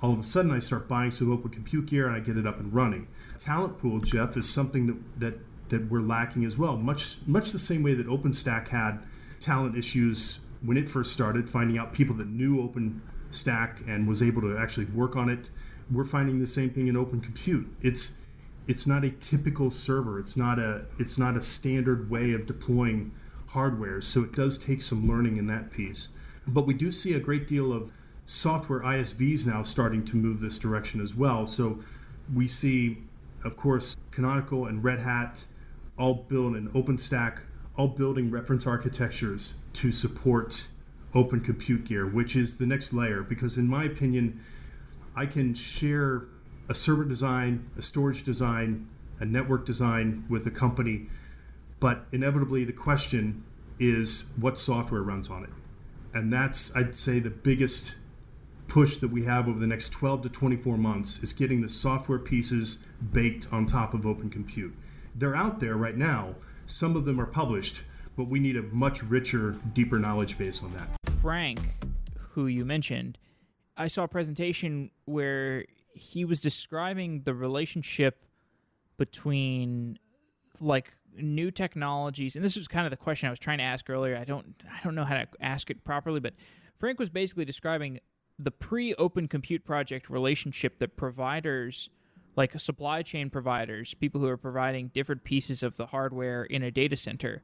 [0.00, 2.46] all of a sudden I start buying some open compute gear and I get it
[2.46, 3.08] up and running.
[3.38, 6.76] Talent pool, Jeff, is something that that that we're lacking as well.
[6.76, 9.00] Much much the same way that OpenStack had
[9.40, 14.42] talent issues when it first started, finding out people that knew OpenStack and was able
[14.42, 15.50] to actually work on it.
[15.90, 17.66] We're finding the same thing in Open Compute.
[17.82, 18.18] It's
[18.66, 20.18] it's not a typical server.
[20.18, 23.12] It's not a it's not a standard way of deploying
[23.48, 24.00] hardware.
[24.00, 26.10] So it does take some learning in that piece.
[26.46, 27.92] But we do see a great deal of
[28.26, 31.46] software ISVs now starting to move this direction as well.
[31.46, 31.80] So
[32.34, 32.98] we see,
[33.44, 35.44] of course, Canonical and Red Hat
[35.98, 37.40] all build an OpenStack,
[37.76, 40.66] all building reference architectures to support
[41.14, 43.22] Open Compute Gear, which is the next layer.
[43.22, 44.40] Because in my opinion,
[45.16, 46.24] I can share
[46.68, 48.88] a server design, a storage design,
[49.20, 51.06] a network design with a company,
[51.80, 53.44] but inevitably the question
[53.78, 55.50] is what software runs on it.
[56.14, 57.96] And that's, I'd say, the biggest
[58.68, 62.18] push that we have over the next 12 to 24 months is getting the software
[62.18, 64.74] pieces baked on top of Open Compute.
[65.14, 66.34] They're out there right now.
[66.66, 67.82] Some of them are published,
[68.16, 70.88] but we need a much richer, deeper knowledge base on that.
[71.20, 71.60] Frank,
[72.30, 73.18] who you mentioned,
[73.76, 75.64] I saw a presentation where
[75.94, 78.24] he was describing the relationship
[78.96, 79.98] between
[80.60, 83.88] like new technologies and this was kind of the question I was trying to ask
[83.88, 84.16] earlier.
[84.16, 86.34] I don't I don't know how to ask it properly, but
[86.78, 88.00] Frank was basically describing
[88.38, 91.88] the pre open compute project relationship that providers
[92.36, 96.70] like supply chain providers, people who are providing different pieces of the hardware in a
[96.70, 97.42] data center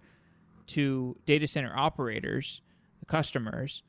[0.66, 2.60] to data center operators,
[2.98, 3.82] the customers,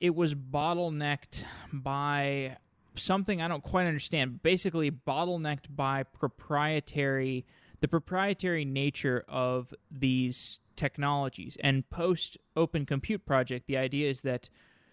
[0.00, 2.56] it was bottlenecked by
[2.94, 4.42] something I don't quite understand.
[4.42, 7.46] Basically, bottlenecked by proprietary
[7.80, 11.56] the proprietary nature of these technologies.
[11.62, 14.50] And post Open Compute project, the idea is that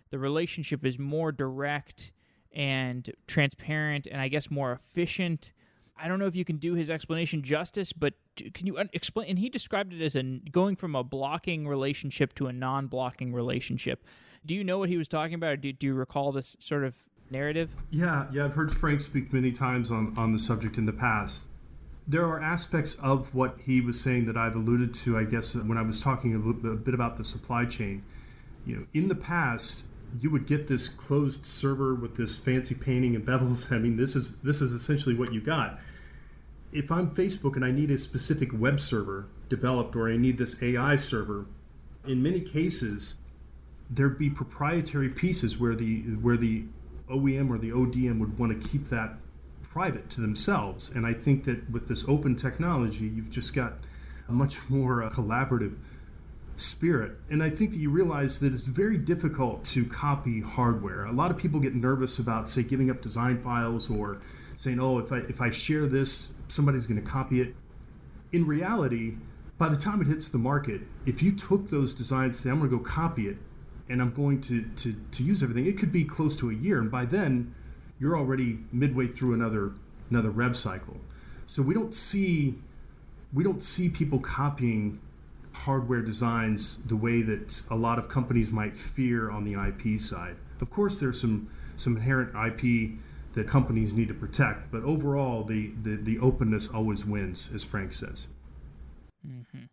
[0.10, 2.12] the relationship is more direct
[2.54, 5.52] and transparent and I guess more efficient.
[5.98, 8.14] I don't know if you can do his explanation justice, but
[8.54, 9.30] can you explain?
[9.30, 14.06] And he described it as a going from a blocking relationship to a non-blocking relationship.
[14.46, 16.96] Do you know what he was talking about, do, do you recall this sort of
[17.30, 17.72] narrative?
[17.90, 21.48] Yeah, yeah, I've heard Frank speak many times on on the subject in the past.
[22.08, 25.60] There are aspects of what he was saying that I've alluded to, I guess, uh,
[25.60, 28.04] when I was talking a, a bit about the supply chain.
[28.66, 29.88] You know, in the past,
[30.20, 33.72] you would get this closed server with this fancy painting and bevels.
[33.76, 35.80] I mean, this is this is essentially what you got.
[36.72, 40.62] If I'm Facebook and I need a specific web server developed, or I need this
[40.62, 41.46] AI server,
[42.06, 43.18] in many cases,
[43.90, 46.66] there'd be proprietary pieces where the where the
[47.10, 49.18] OEM or the ODM would want to keep that
[49.62, 50.90] private to themselves.
[50.96, 53.74] And I think that with this open technology, you've just got
[54.28, 55.78] a much more uh, collaborative
[56.56, 57.14] spirit.
[57.30, 61.06] And I think that you realize that it's very difficult to copy hardware.
[61.06, 64.20] A lot of people get nervous about, say, giving up design files or
[64.56, 67.56] saying, oh, if I, if I share this, somebody's going to copy it.
[68.32, 69.14] In reality,
[69.58, 72.72] by the time it hits the market, if you took those designs, say, I'm going
[72.72, 73.38] to go copy it,
[73.90, 76.80] and I'm going to, to, to use everything, it could be close to a year.
[76.80, 77.54] And by then,
[78.00, 79.74] you're already midway through another
[80.10, 80.98] another rev cycle.
[81.46, 82.56] So we don't see
[83.34, 85.00] we don't see people copying
[85.52, 90.36] hardware designs the way that a lot of companies might fear on the IP side.
[90.62, 92.98] Of course, there's some some inherent IP
[93.34, 97.94] that companies need to protect, but overall, the the, the openness always wins, as Frank
[97.94, 98.28] says.
[99.28, 99.66] Mm-hmm.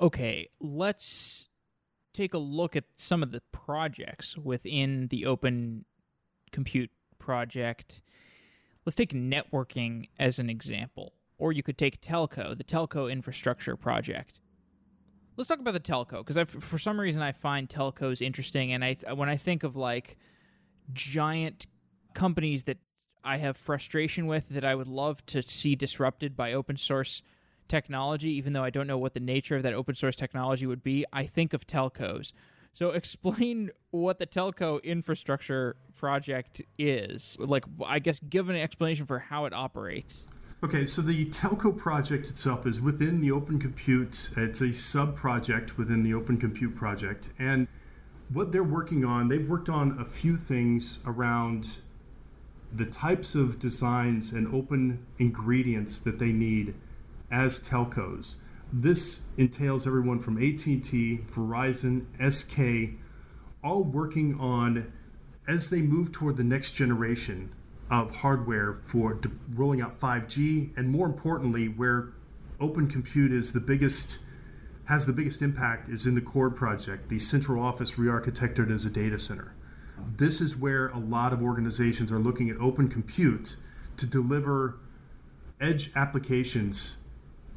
[0.00, 1.47] Okay, let's
[2.12, 5.84] take a look at some of the projects within the Open
[6.52, 8.02] Compute project.
[8.86, 14.40] Let's take networking as an example, or you could take telco, the telco infrastructure project
[15.38, 18.96] let's talk about the telco because for some reason I find telcos interesting, and I
[19.14, 20.18] when I think of like
[20.92, 21.66] giant
[22.12, 22.78] companies that
[23.24, 27.22] I have frustration with that I would love to see disrupted by open source
[27.68, 30.82] technology, even though I don't know what the nature of that open source technology would
[30.82, 32.32] be, I think of telcos.
[32.72, 37.36] So explain what the telco infrastructure project is.
[37.40, 40.26] Like, I guess, give an explanation for how it operates.
[40.62, 44.30] Okay, so the telco project itself is within the Open Compute.
[44.36, 47.32] It's a sub project within the Open Compute project.
[47.38, 47.68] And
[48.32, 51.80] what they're working on, they've worked on a few things around
[52.72, 56.74] the types of designs and open ingredients that they need
[57.30, 58.36] as telcos.
[58.72, 62.98] This entails everyone from AT&T, Verizon, SK,
[63.64, 64.92] all working on
[65.46, 67.50] as they move toward the next generation
[67.90, 72.10] of hardware for de- rolling out 5G, and more importantly, where
[72.60, 74.18] Open Compute is the biggest
[74.84, 78.90] has the biggest impact is in the CORD project, the central office re-architected as a
[78.90, 79.52] data center.
[80.16, 83.56] This is where a lot of organizations are looking at Open Compute
[83.98, 84.78] to deliver
[85.60, 86.98] edge applications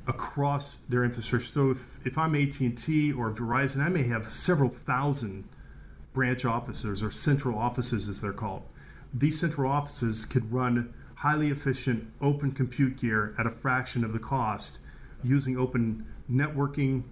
[0.08, 1.48] across their infrastructure.
[1.48, 5.48] So if, if I'm AT&T or Verizon, I may have several thousand
[6.14, 8.64] branch offices or central offices as they're called.
[9.14, 14.20] These central offices could run highly efficient open compute gear at a fraction of the
[14.20, 14.80] cost
[15.24, 17.04] using open networking.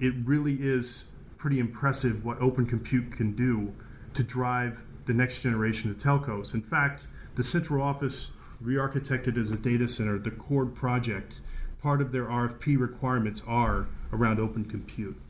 [0.00, 3.72] It really is pretty impressive what open compute can do
[4.14, 6.54] to drive the next generation of telcos.
[6.54, 11.40] In fact, the central office re-architected as a data center, the CORD project,
[11.82, 15.20] part of their RFP requirements are around open compute.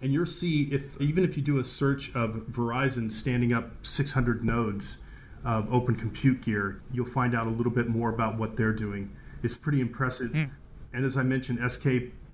[0.00, 4.44] And you'll see if even if you do a search of Verizon standing up 600
[4.44, 5.04] nodes
[5.44, 9.14] of open compute gear, you'll find out a little bit more about what they're doing.
[9.44, 10.32] It's pretty impressive.
[10.32, 10.50] Mm.
[10.92, 11.86] And as I mentioned, SK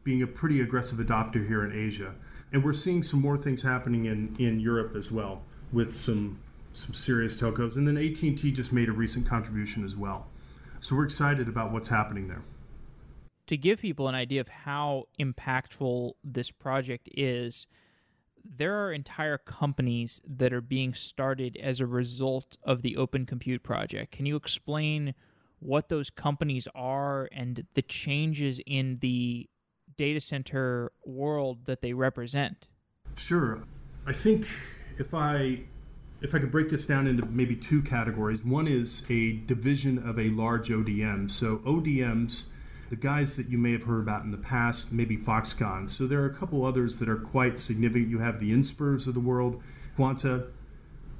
[0.03, 2.15] being a pretty aggressive adopter here in Asia.
[2.53, 6.41] And we're seeing some more things happening in, in Europe as well with some
[6.73, 7.77] some serious telcos.
[7.77, 10.29] And then AT&T just made a recent contribution as well.
[10.81, 12.43] So we're excited about what's happening there.
[13.49, 17.67] To give people an idea of how impactful this project is,
[18.45, 23.63] there are entire companies that are being started as a result of the Open Compute
[23.63, 24.13] project.
[24.13, 25.15] Can you explain
[25.61, 29.49] what those companies are and the changes in the
[29.97, 32.69] data center world that they represent?
[33.17, 33.65] Sure.
[34.07, 34.47] I think
[34.99, 35.65] if I
[36.21, 40.19] if I could break this down into maybe two categories, one is a division of
[40.19, 41.31] a large ODM.
[41.31, 42.49] So ODMs,
[42.89, 45.89] the guys that you may have heard about in the past, maybe Foxconn.
[45.91, 48.09] So there are a couple others that are quite significant.
[48.09, 49.63] You have the Inspurs of the world,
[49.97, 50.47] Quanta,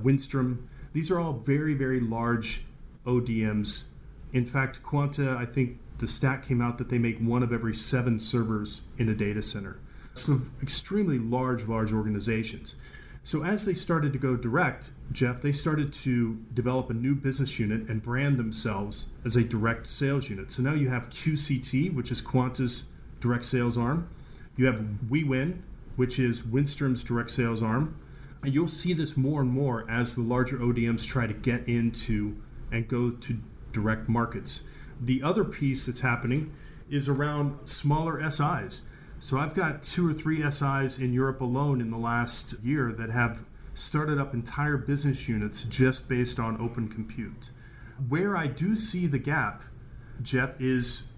[0.03, 0.59] Wistron.
[0.93, 2.65] These are all very, very large
[3.07, 3.85] ODMs.
[4.33, 7.75] In fact, Quanta, I think the stat came out that they make one of every
[7.75, 9.79] seven servers in a data center.
[10.15, 12.77] So extremely large, large organizations.
[13.29, 17.59] So as they started to go direct, Jeff, they started to develop a new business
[17.59, 20.51] unit and brand themselves as a direct sales unit.
[20.51, 22.89] So now you have QCT, which is Quanta's
[23.21, 24.09] direct sales arm.
[24.57, 25.61] You have Wiwynn,
[25.97, 28.01] which is Wistron's direct sales arm.
[28.43, 32.35] And you'll see this more and more as the larger ODMs try to get into
[32.73, 33.37] and go to
[33.73, 34.63] direct markets.
[35.03, 36.55] The other piece that's happening
[36.89, 38.87] is around smaller SIs.
[39.21, 43.11] So I've got two or three SIs in Europe alone in the last year that
[43.11, 43.45] have
[43.75, 47.51] started up entire business units just based on open compute.
[48.09, 49.65] Where I do see the gap,
[50.23, 51.09] Jeff, is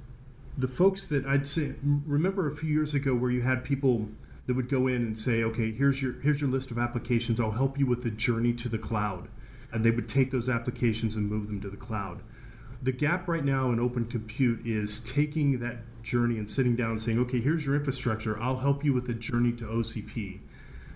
[0.57, 4.09] the folks that I'd say remember a few years ago where you had people
[4.47, 7.39] that would go in and say, okay, here's your here's your list of applications.
[7.39, 9.29] I'll help you with the journey to the cloud.
[9.73, 12.23] And they would take those applications and move them to the cloud.
[12.83, 17.01] The gap right now in open compute is taking that journey and sitting down and
[17.01, 18.41] saying, okay, here's your infrastructure.
[18.41, 20.41] I'll help you with the journey to OCP.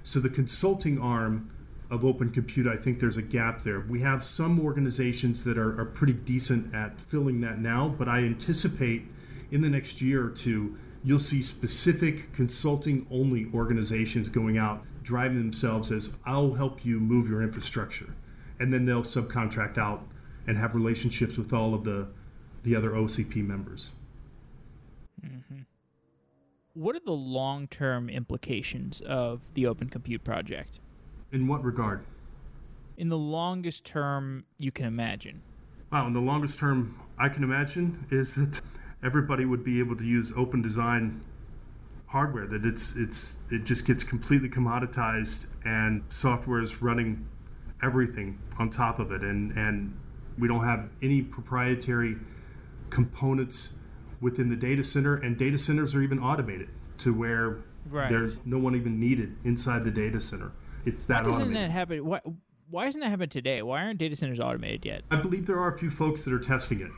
[0.02, 1.50] So the consulting arm
[1.90, 3.80] of Open Compute, I think there's a gap there.
[3.80, 8.18] We have some organizations that are, are pretty decent at filling that now, but I
[8.18, 9.04] anticipate
[9.50, 15.38] in the next year or two, you'll see specific consulting only organizations going out driving
[15.38, 18.14] themselves as I'll help you move your infrastructure.
[18.58, 20.06] And then they'll subcontract out
[20.46, 22.08] and have relationships with all of the,
[22.62, 23.92] the other OCP members.
[25.24, 25.62] Mm-hmm.
[26.74, 30.80] What are the long term implications of the Open Compute project?
[31.32, 32.04] In what regard?
[32.96, 35.42] In the longest term you can imagine.
[35.92, 38.60] Wow, in the longest term I can imagine is that
[39.02, 41.24] everybody would be able to use open design
[42.06, 47.26] hardware that it's it's it just gets completely commoditized and software is running
[47.82, 49.96] everything on top of it and and
[50.38, 52.16] we don't have any proprietary
[52.88, 53.74] components
[54.24, 56.68] within the data center, and data centers are even automated
[56.98, 57.58] to where
[57.90, 58.08] right.
[58.10, 60.50] there's no one even needed inside the data center.
[60.86, 61.68] It's that why doesn't automated.
[61.68, 62.04] that happen?
[62.04, 62.20] Why,
[62.70, 63.62] why isn't that happening today?
[63.62, 65.02] Why aren't data centers automated yet?
[65.10, 66.90] I believe there are a few folks that are testing it.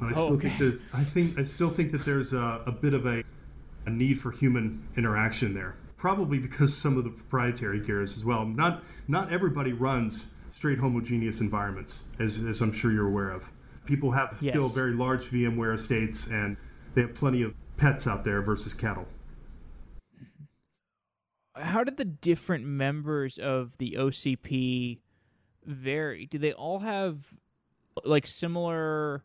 [0.00, 0.48] I oh, still oh, okay.
[0.48, 3.24] think there's, I think I still think that there's a, a bit of a,
[3.86, 5.74] a need for human interaction there.
[5.98, 8.46] probably because some of the proprietary gear is as well.
[8.46, 13.50] Not not everybody runs straight homogeneous environments, as, as I'm sure you're aware of.
[13.88, 14.52] People have yes.
[14.52, 16.58] still very large VMware estates, and
[16.94, 19.06] they have plenty of pets out there versus cattle.
[21.56, 24.98] How did the different members of the OCP
[25.64, 26.26] vary?
[26.26, 27.20] Do they all have
[28.04, 29.24] like similar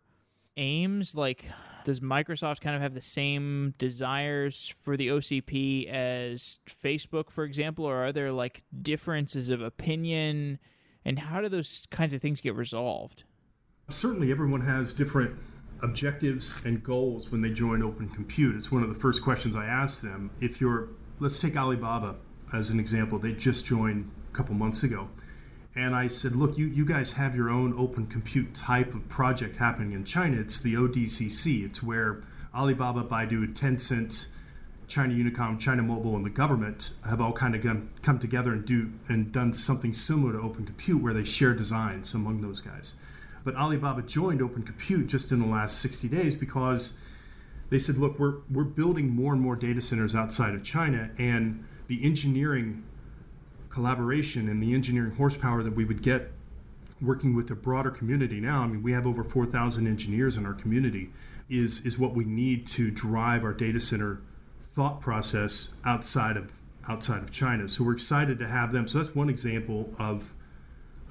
[0.56, 1.14] aims?
[1.14, 1.52] Like,
[1.84, 7.84] does Microsoft kind of have the same desires for the OCP as Facebook, for example,
[7.84, 10.58] or are there like differences of opinion?
[11.04, 13.26] And how do those kinds of things get resolved?
[13.90, 15.36] Certainly, everyone has different
[15.82, 18.56] objectives and goals when they join Open Compute.
[18.56, 20.32] It's one of the first questions I ask them.
[20.40, 20.88] If you're,
[21.20, 22.16] let's take Alibaba
[22.54, 25.10] as an example, they just joined a couple months ago.
[25.76, 29.58] And I said, look, you, you guys have your own open compute type of project
[29.58, 30.40] happening in China.
[30.40, 31.66] It's the ODCC.
[31.66, 32.24] It's where
[32.56, 34.28] Alibaba, Baidu, Tencent,
[34.88, 38.66] China Unicom, China Mobile, and the government have all kind of come, come together and
[38.66, 42.96] do and done something similar to Open Compute, where they share designs among those guys.
[43.44, 46.98] But Alibaba joined Open Compute just in the last 60 days because
[47.70, 51.66] they said, look, we're we're building more and more data centers outside of China, and
[51.88, 52.84] the engineering
[53.70, 56.32] collaboration and the engineering horsepower that we would get
[57.02, 60.54] working with a broader community now i mean we have over 4000 engineers in our
[60.54, 61.10] community
[61.50, 64.22] is is what we need to drive our data center
[64.62, 66.52] thought process outside of
[66.88, 67.68] outside of china.
[67.68, 68.88] So we're excited to have them.
[68.88, 70.34] So that's one example of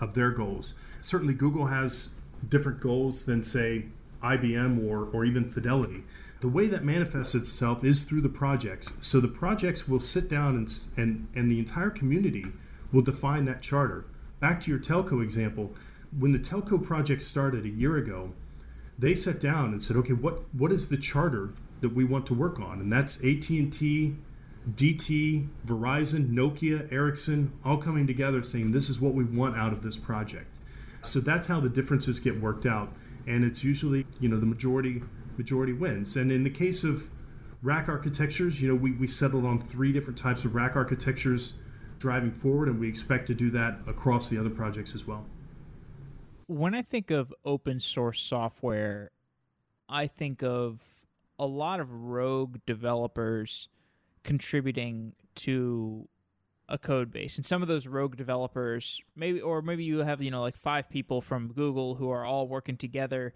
[0.01, 0.74] of their goals.
[1.01, 2.14] Certainly google has
[2.49, 3.84] different goals than say
[4.22, 6.05] ibm or or even fidelity
[6.43, 8.97] the way that manifests itself is through the projects.
[8.99, 12.45] So the projects will sit down and, and, and the entire community
[12.93, 14.07] will define that charter.
[14.40, 15.72] Back to your telco example,
[16.18, 18.32] when the telco project started a year ago,
[18.99, 22.34] they sat down and said, okay, what, what is the charter that we want to
[22.34, 22.80] work on?
[22.80, 24.16] And that's AT&T,
[24.74, 29.84] DT, Verizon, Nokia, Ericsson, all coming together saying this is what we want out of
[29.84, 30.59] this project.
[31.03, 32.93] So that's how the differences get worked out.
[33.27, 35.03] And it's usually, you know, the majority
[35.37, 36.17] majority wins.
[36.17, 37.11] And in the case of
[37.63, 41.55] rack architectures, you know, we, we settled on three different types of rack architectures
[41.99, 45.25] driving forward, and we expect to do that across the other projects as well.
[46.49, 49.11] When I think of open source software,
[49.89, 50.81] I think of
[51.39, 53.69] a lot of rogue developers
[54.23, 56.09] contributing to
[56.69, 60.31] a code base and some of those rogue developers maybe or maybe you have you
[60.31, 63.35] know like five people from google who are all working together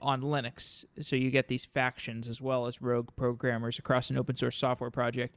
[0.00, 0.84] on Linux.
[1.00, 4.90] So you get these factions as well as rogue programmers across an open source software
[4.90, 5.36] project.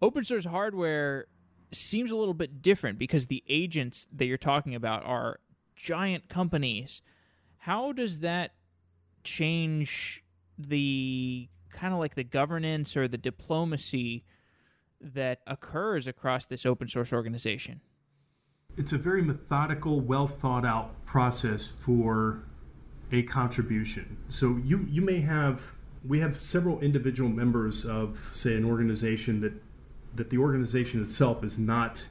[0.00, 1.26] Open source hardware
[1.72, 5.40] seems a little bit different because the agents that you're talking about are
[5.76, 7.02] giant companies.
[7.58, 8.52] How does that
[9.24, 10.24] change
[10.58, 14.24] the kind of like the governance or the diplomacy
[15.00, 17.80] that occurs across this open source organization?
[18.76, 22.44] It's a very methodical, well thought out process for
[23.10, 24.18] a contribution.
[24.28, 25.74] So you you may have
[26.06, 29.52] we have several individual members of say an organization that
[30.14, 32.08] that the organization itself is not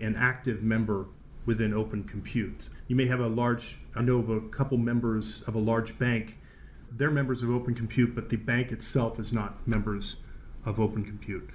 [0.00, 1.06] an active member
[1.46, 2.70] within Open Compute.
[2.88, 6.38] You may have a large I know of a couple members of a large bank.
[6.90, 10.22] They're members of Open Compute, but the bank itself is not members
[10.64, 11.48] of Open Compute.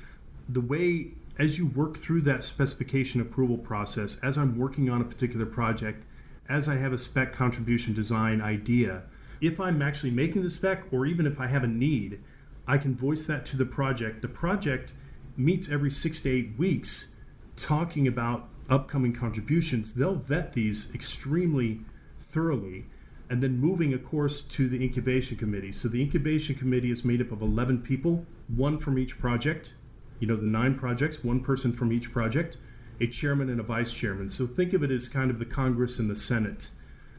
[0.50, 5.06] The way as you work through that specification approval process, as I'm working on a
[5.06, 6.06] particular project,
[6.50, 9.04] as I have a spec contribution design idea,
[9.40, 12.20] if I'm actually making the spec or even if I have a need,
[12.68, 14.22] I can voice that to the project.
[14.24, 14.94] The project
[15.38, 17.16] meets every six to eight weeks
[17.56, 19.94] talking about upcoming contributions.
[19.94, 21.82] They'll vet these extremely
[22.18, 22.86] thoroughly
[23.30, 25.72] and then moving, of course, to the incubation committee.
[25.72, 29.76] So the incubation committee is made up of 11 people, one from each project.
[30.20, 32.58] You know, the nine projects, one person from each project
[33.02, 34.30] a chairman and a vice chairman.
[34.30, 36.70] So think of it as kind of the Congress and the Senate.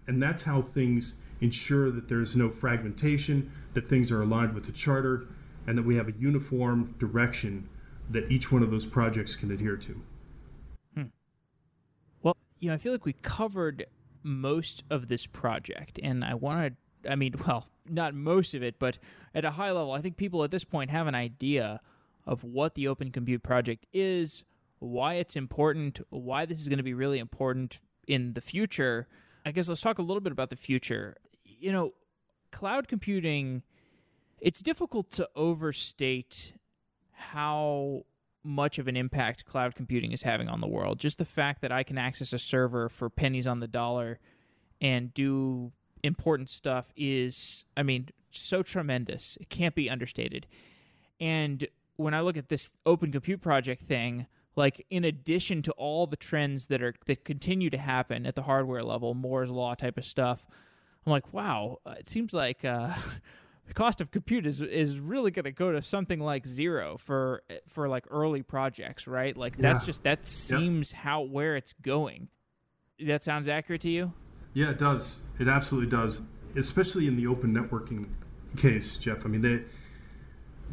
[0.06, 4.72] And that's how things ensure that there's no fragmentation, that things are aligned with the
[4.72, 5.26] charter,
[5.66, 7.68] and that we have a uniform direction
[8.10, 10.02] that each one of those projects can adhere to.
[10.94, 11.02] Hmm.
[12.22, 13.86] Well, you know, I feel like we covered
[14.22, 16.74] most of this project, and I want
[17.04, 18.98] to, I mean, well, not most of it, but
[19.34, 21.80] at a high level, I think people at this point have an idea
[22.26, 24.44] of what the Open Compute Project is,
[24.78, 29.08] why it's important, why this is going to be really important in the future.
[29.44, 31.16] I guess let's talk a little bit about the future.
[31.44, 31.92] You know,
[32.50, 33.62] cloud computing,
[34.40, 36.54] it's difficult to overstate
[37.12, 38.04] how
[38.42, 40.98] much of an impact cloud computing is having on the world.
[40.98, 44.18] Just the fact that I can access a server for pennies on the dollar
[44.80, 49.36] and do important stuff is, I mean, so tremendous.
[49.40, 50.46] It can't be understated.
[51.20, 51.66] And
[52.00, 54.26] when I look at this Open Compute Project thing,
[54.56, 58.42] like in addition to all the trends that are that continue to happen at the
[58.42, 60.46] hardware level, Moore's law type of stuff,
[61.06, 62.94] I'm like, wow, it seems like uh,
[63.66, 67.42] the cost of compute is is really going to go to something like zero for
[67.68, 69.36] for like early projects, right?
[69.36, 69.86] Like that's Yeah.
[69.86, 72.28] just that seems how where it's going.
[72.98, 74.12] That sounds accurate to you?
[74.52, 75.22] Yeah, it does.
[75.38, 76.20] It absolutely does.
[76.56, 78.08] Especially in the open networking
[78.56, 79.24] case, Jeff.
[79.24, 79.62] I mean, the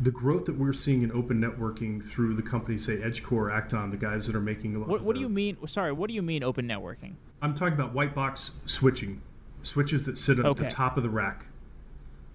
[0.01, 3.97] the growth that we're seeing in open networking through the companies, say EdgeCore, Accton, the
[3.97, 4.87] guys that are making a lot.
[4.87, 5.57] What, of what do you mean?
[5.67, 7.13] Sorry, what do you mean open networking?
[7.41, 9.21] I'm talking about white box switching,
[9.61, 10.63] switches that sit at Okay.
[10.63, 11.45] the top of the rack.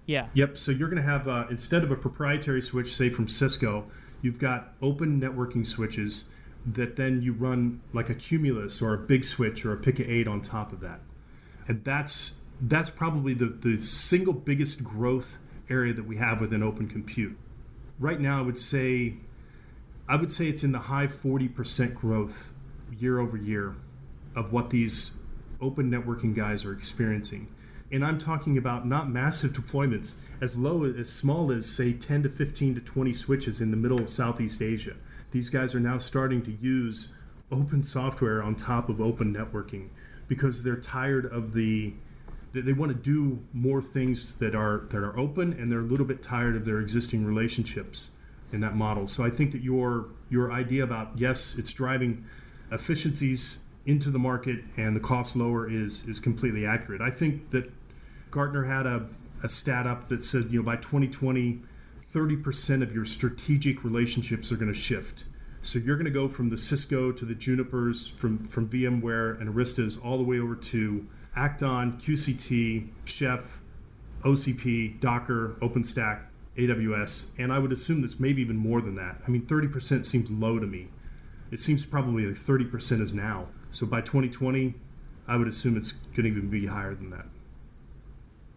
[0.05, 0.27] Yeah.
[0.33, 0.57] Yep.
[0.57, 3.85] So you're going to have uh, instead of a proprietary switch, say from Cisco,
[4.21, 6.29] you've got open networking switches
[6.65, 10.41] that then you run like a Cumulus or a big switch or a Pica8 on
[10.41, 10.99] top of that,
[11.67, 15.39] and that's that's probably the the single biggest growth
[15.69, 17.37] area that we have within open compute.
[17.99, 19.15] Right now, I would say,
[20.07, 22.51] I would say it's in the high 40% growth
[22.97, 23.75] year over year
[24.35, 25.11] of what these
[25.61, 27.47] open networking guys are experiencing.
[27.91, 32.29] And I'm talking about not massive deployments, as low as small as say 10 to
[32.29, 34.95] 15 to 20 switches in the middle of Southeast Asia.
[35.31, 37.13] These guys are now starting to use
[37.51, 39.89] open software on top of open networking
[40.27, 41.93] because they're tired of the
[42.53, 45.83] they, they want to do more things that are that are open and they're a
[45.83, 48.11] little bit tired of their existing relationships
[48.53, 49.07] in that model.
[49.07, 52.25] So I think that your your idea about yes, it's driving
[52.71, 57.01] efficiencies into the market and the cost lower is is completely accurate.
[57.01, 57.69] I think that
[58.31, 59.05] Gartner had a,
[59.43, 61.61] a stat up that said, you know, by 2020,
[62.11, 65.25] 30% of your strategic relationships are going to shift.
[65.61, 69.49] So you're going to go from the Cisco to the Junipers, from, from VMware and
[69.49, 73.61] Aristas, all the way over to Accton, QCT, Chef,
[74.23, 76.21] OCP, Docker, OpenStack,
[76.57, 79.17] AWS, and I would assume that's maybe even more than that.
[79.25, 80.89] I mean, 30% seems low to me.
[81.51, 83.47] It seems probably like 30% is now.
[83.71, 84.75] So by 2020,
[85.27, 87.25] I would assume it's going to even be higher than that.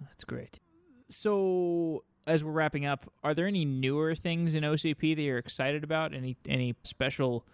[0.05, 0.61] That's great.
[1.09, 5.85] So, as we're wrapping up, are there any newer things in OCP that you're excited
[5.85, 6.13] about?
[6.13, 7.47] Any any special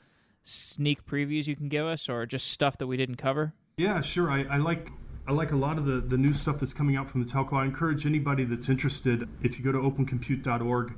[0.43, 3.53] sneak previews you can give us, or just stuff that we didn't cover?
[3.77, 4.31] Yeah, sure.
[4.31, 4.89] I, I like
[5.27, 7.55] I like a lot of the, the new stuff that's coming out from the telco.
[7.55, 10.95] I encourage anybody that's interested, if you go to opencompute.org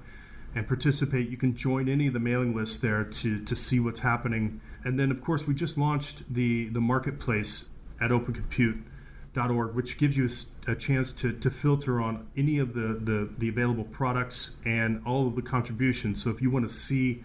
[0.54, 4.00] and participate, you can join any of the mailing lists there to, to see what's
[4.00, 4.60] happening.
[4.84, 7.68] And then, of course, we just launched the, the marketplace
[8.00, 10.26] at opencompute.org, which gives you
[10.68, 15.26] a chance to, to filter on any of the, the, the available products and all
[15.26, 16.22] of the contributions.
[16.22, 17.22] So if you want to see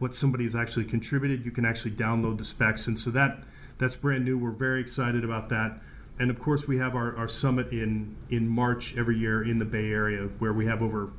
[0.00, 2.88] what somebody has actually contributed, you can actually download the specs.
[2.88, 3.38] And so that
[3.78, 4.36] that's brand new.
[4.36, 5.80] We're very excited about that.
[6.22, 9.64] And of course, we have our, our summit in, in March every year in the
[9.64, 11.10] Bay Area, where we have over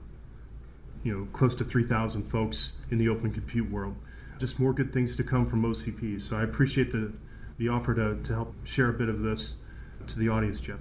[1.04, 3.98] you know close to 3,000 folks in the open compute world.
[4.40, 6.22] Just more good things to come from OCP.
[6.22, 7.12] So I appreciate the,
[7.58, 9.58] the offer to, to help share a bit of this
[10.08, 10.80] to the audience, Jeff.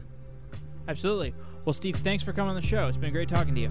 [0.87, 1.35] Absolutely.
[1.65, 2.87] Well, Steve, thanks for coming on the show.
[2.87, 3.71] It's been great talking to you.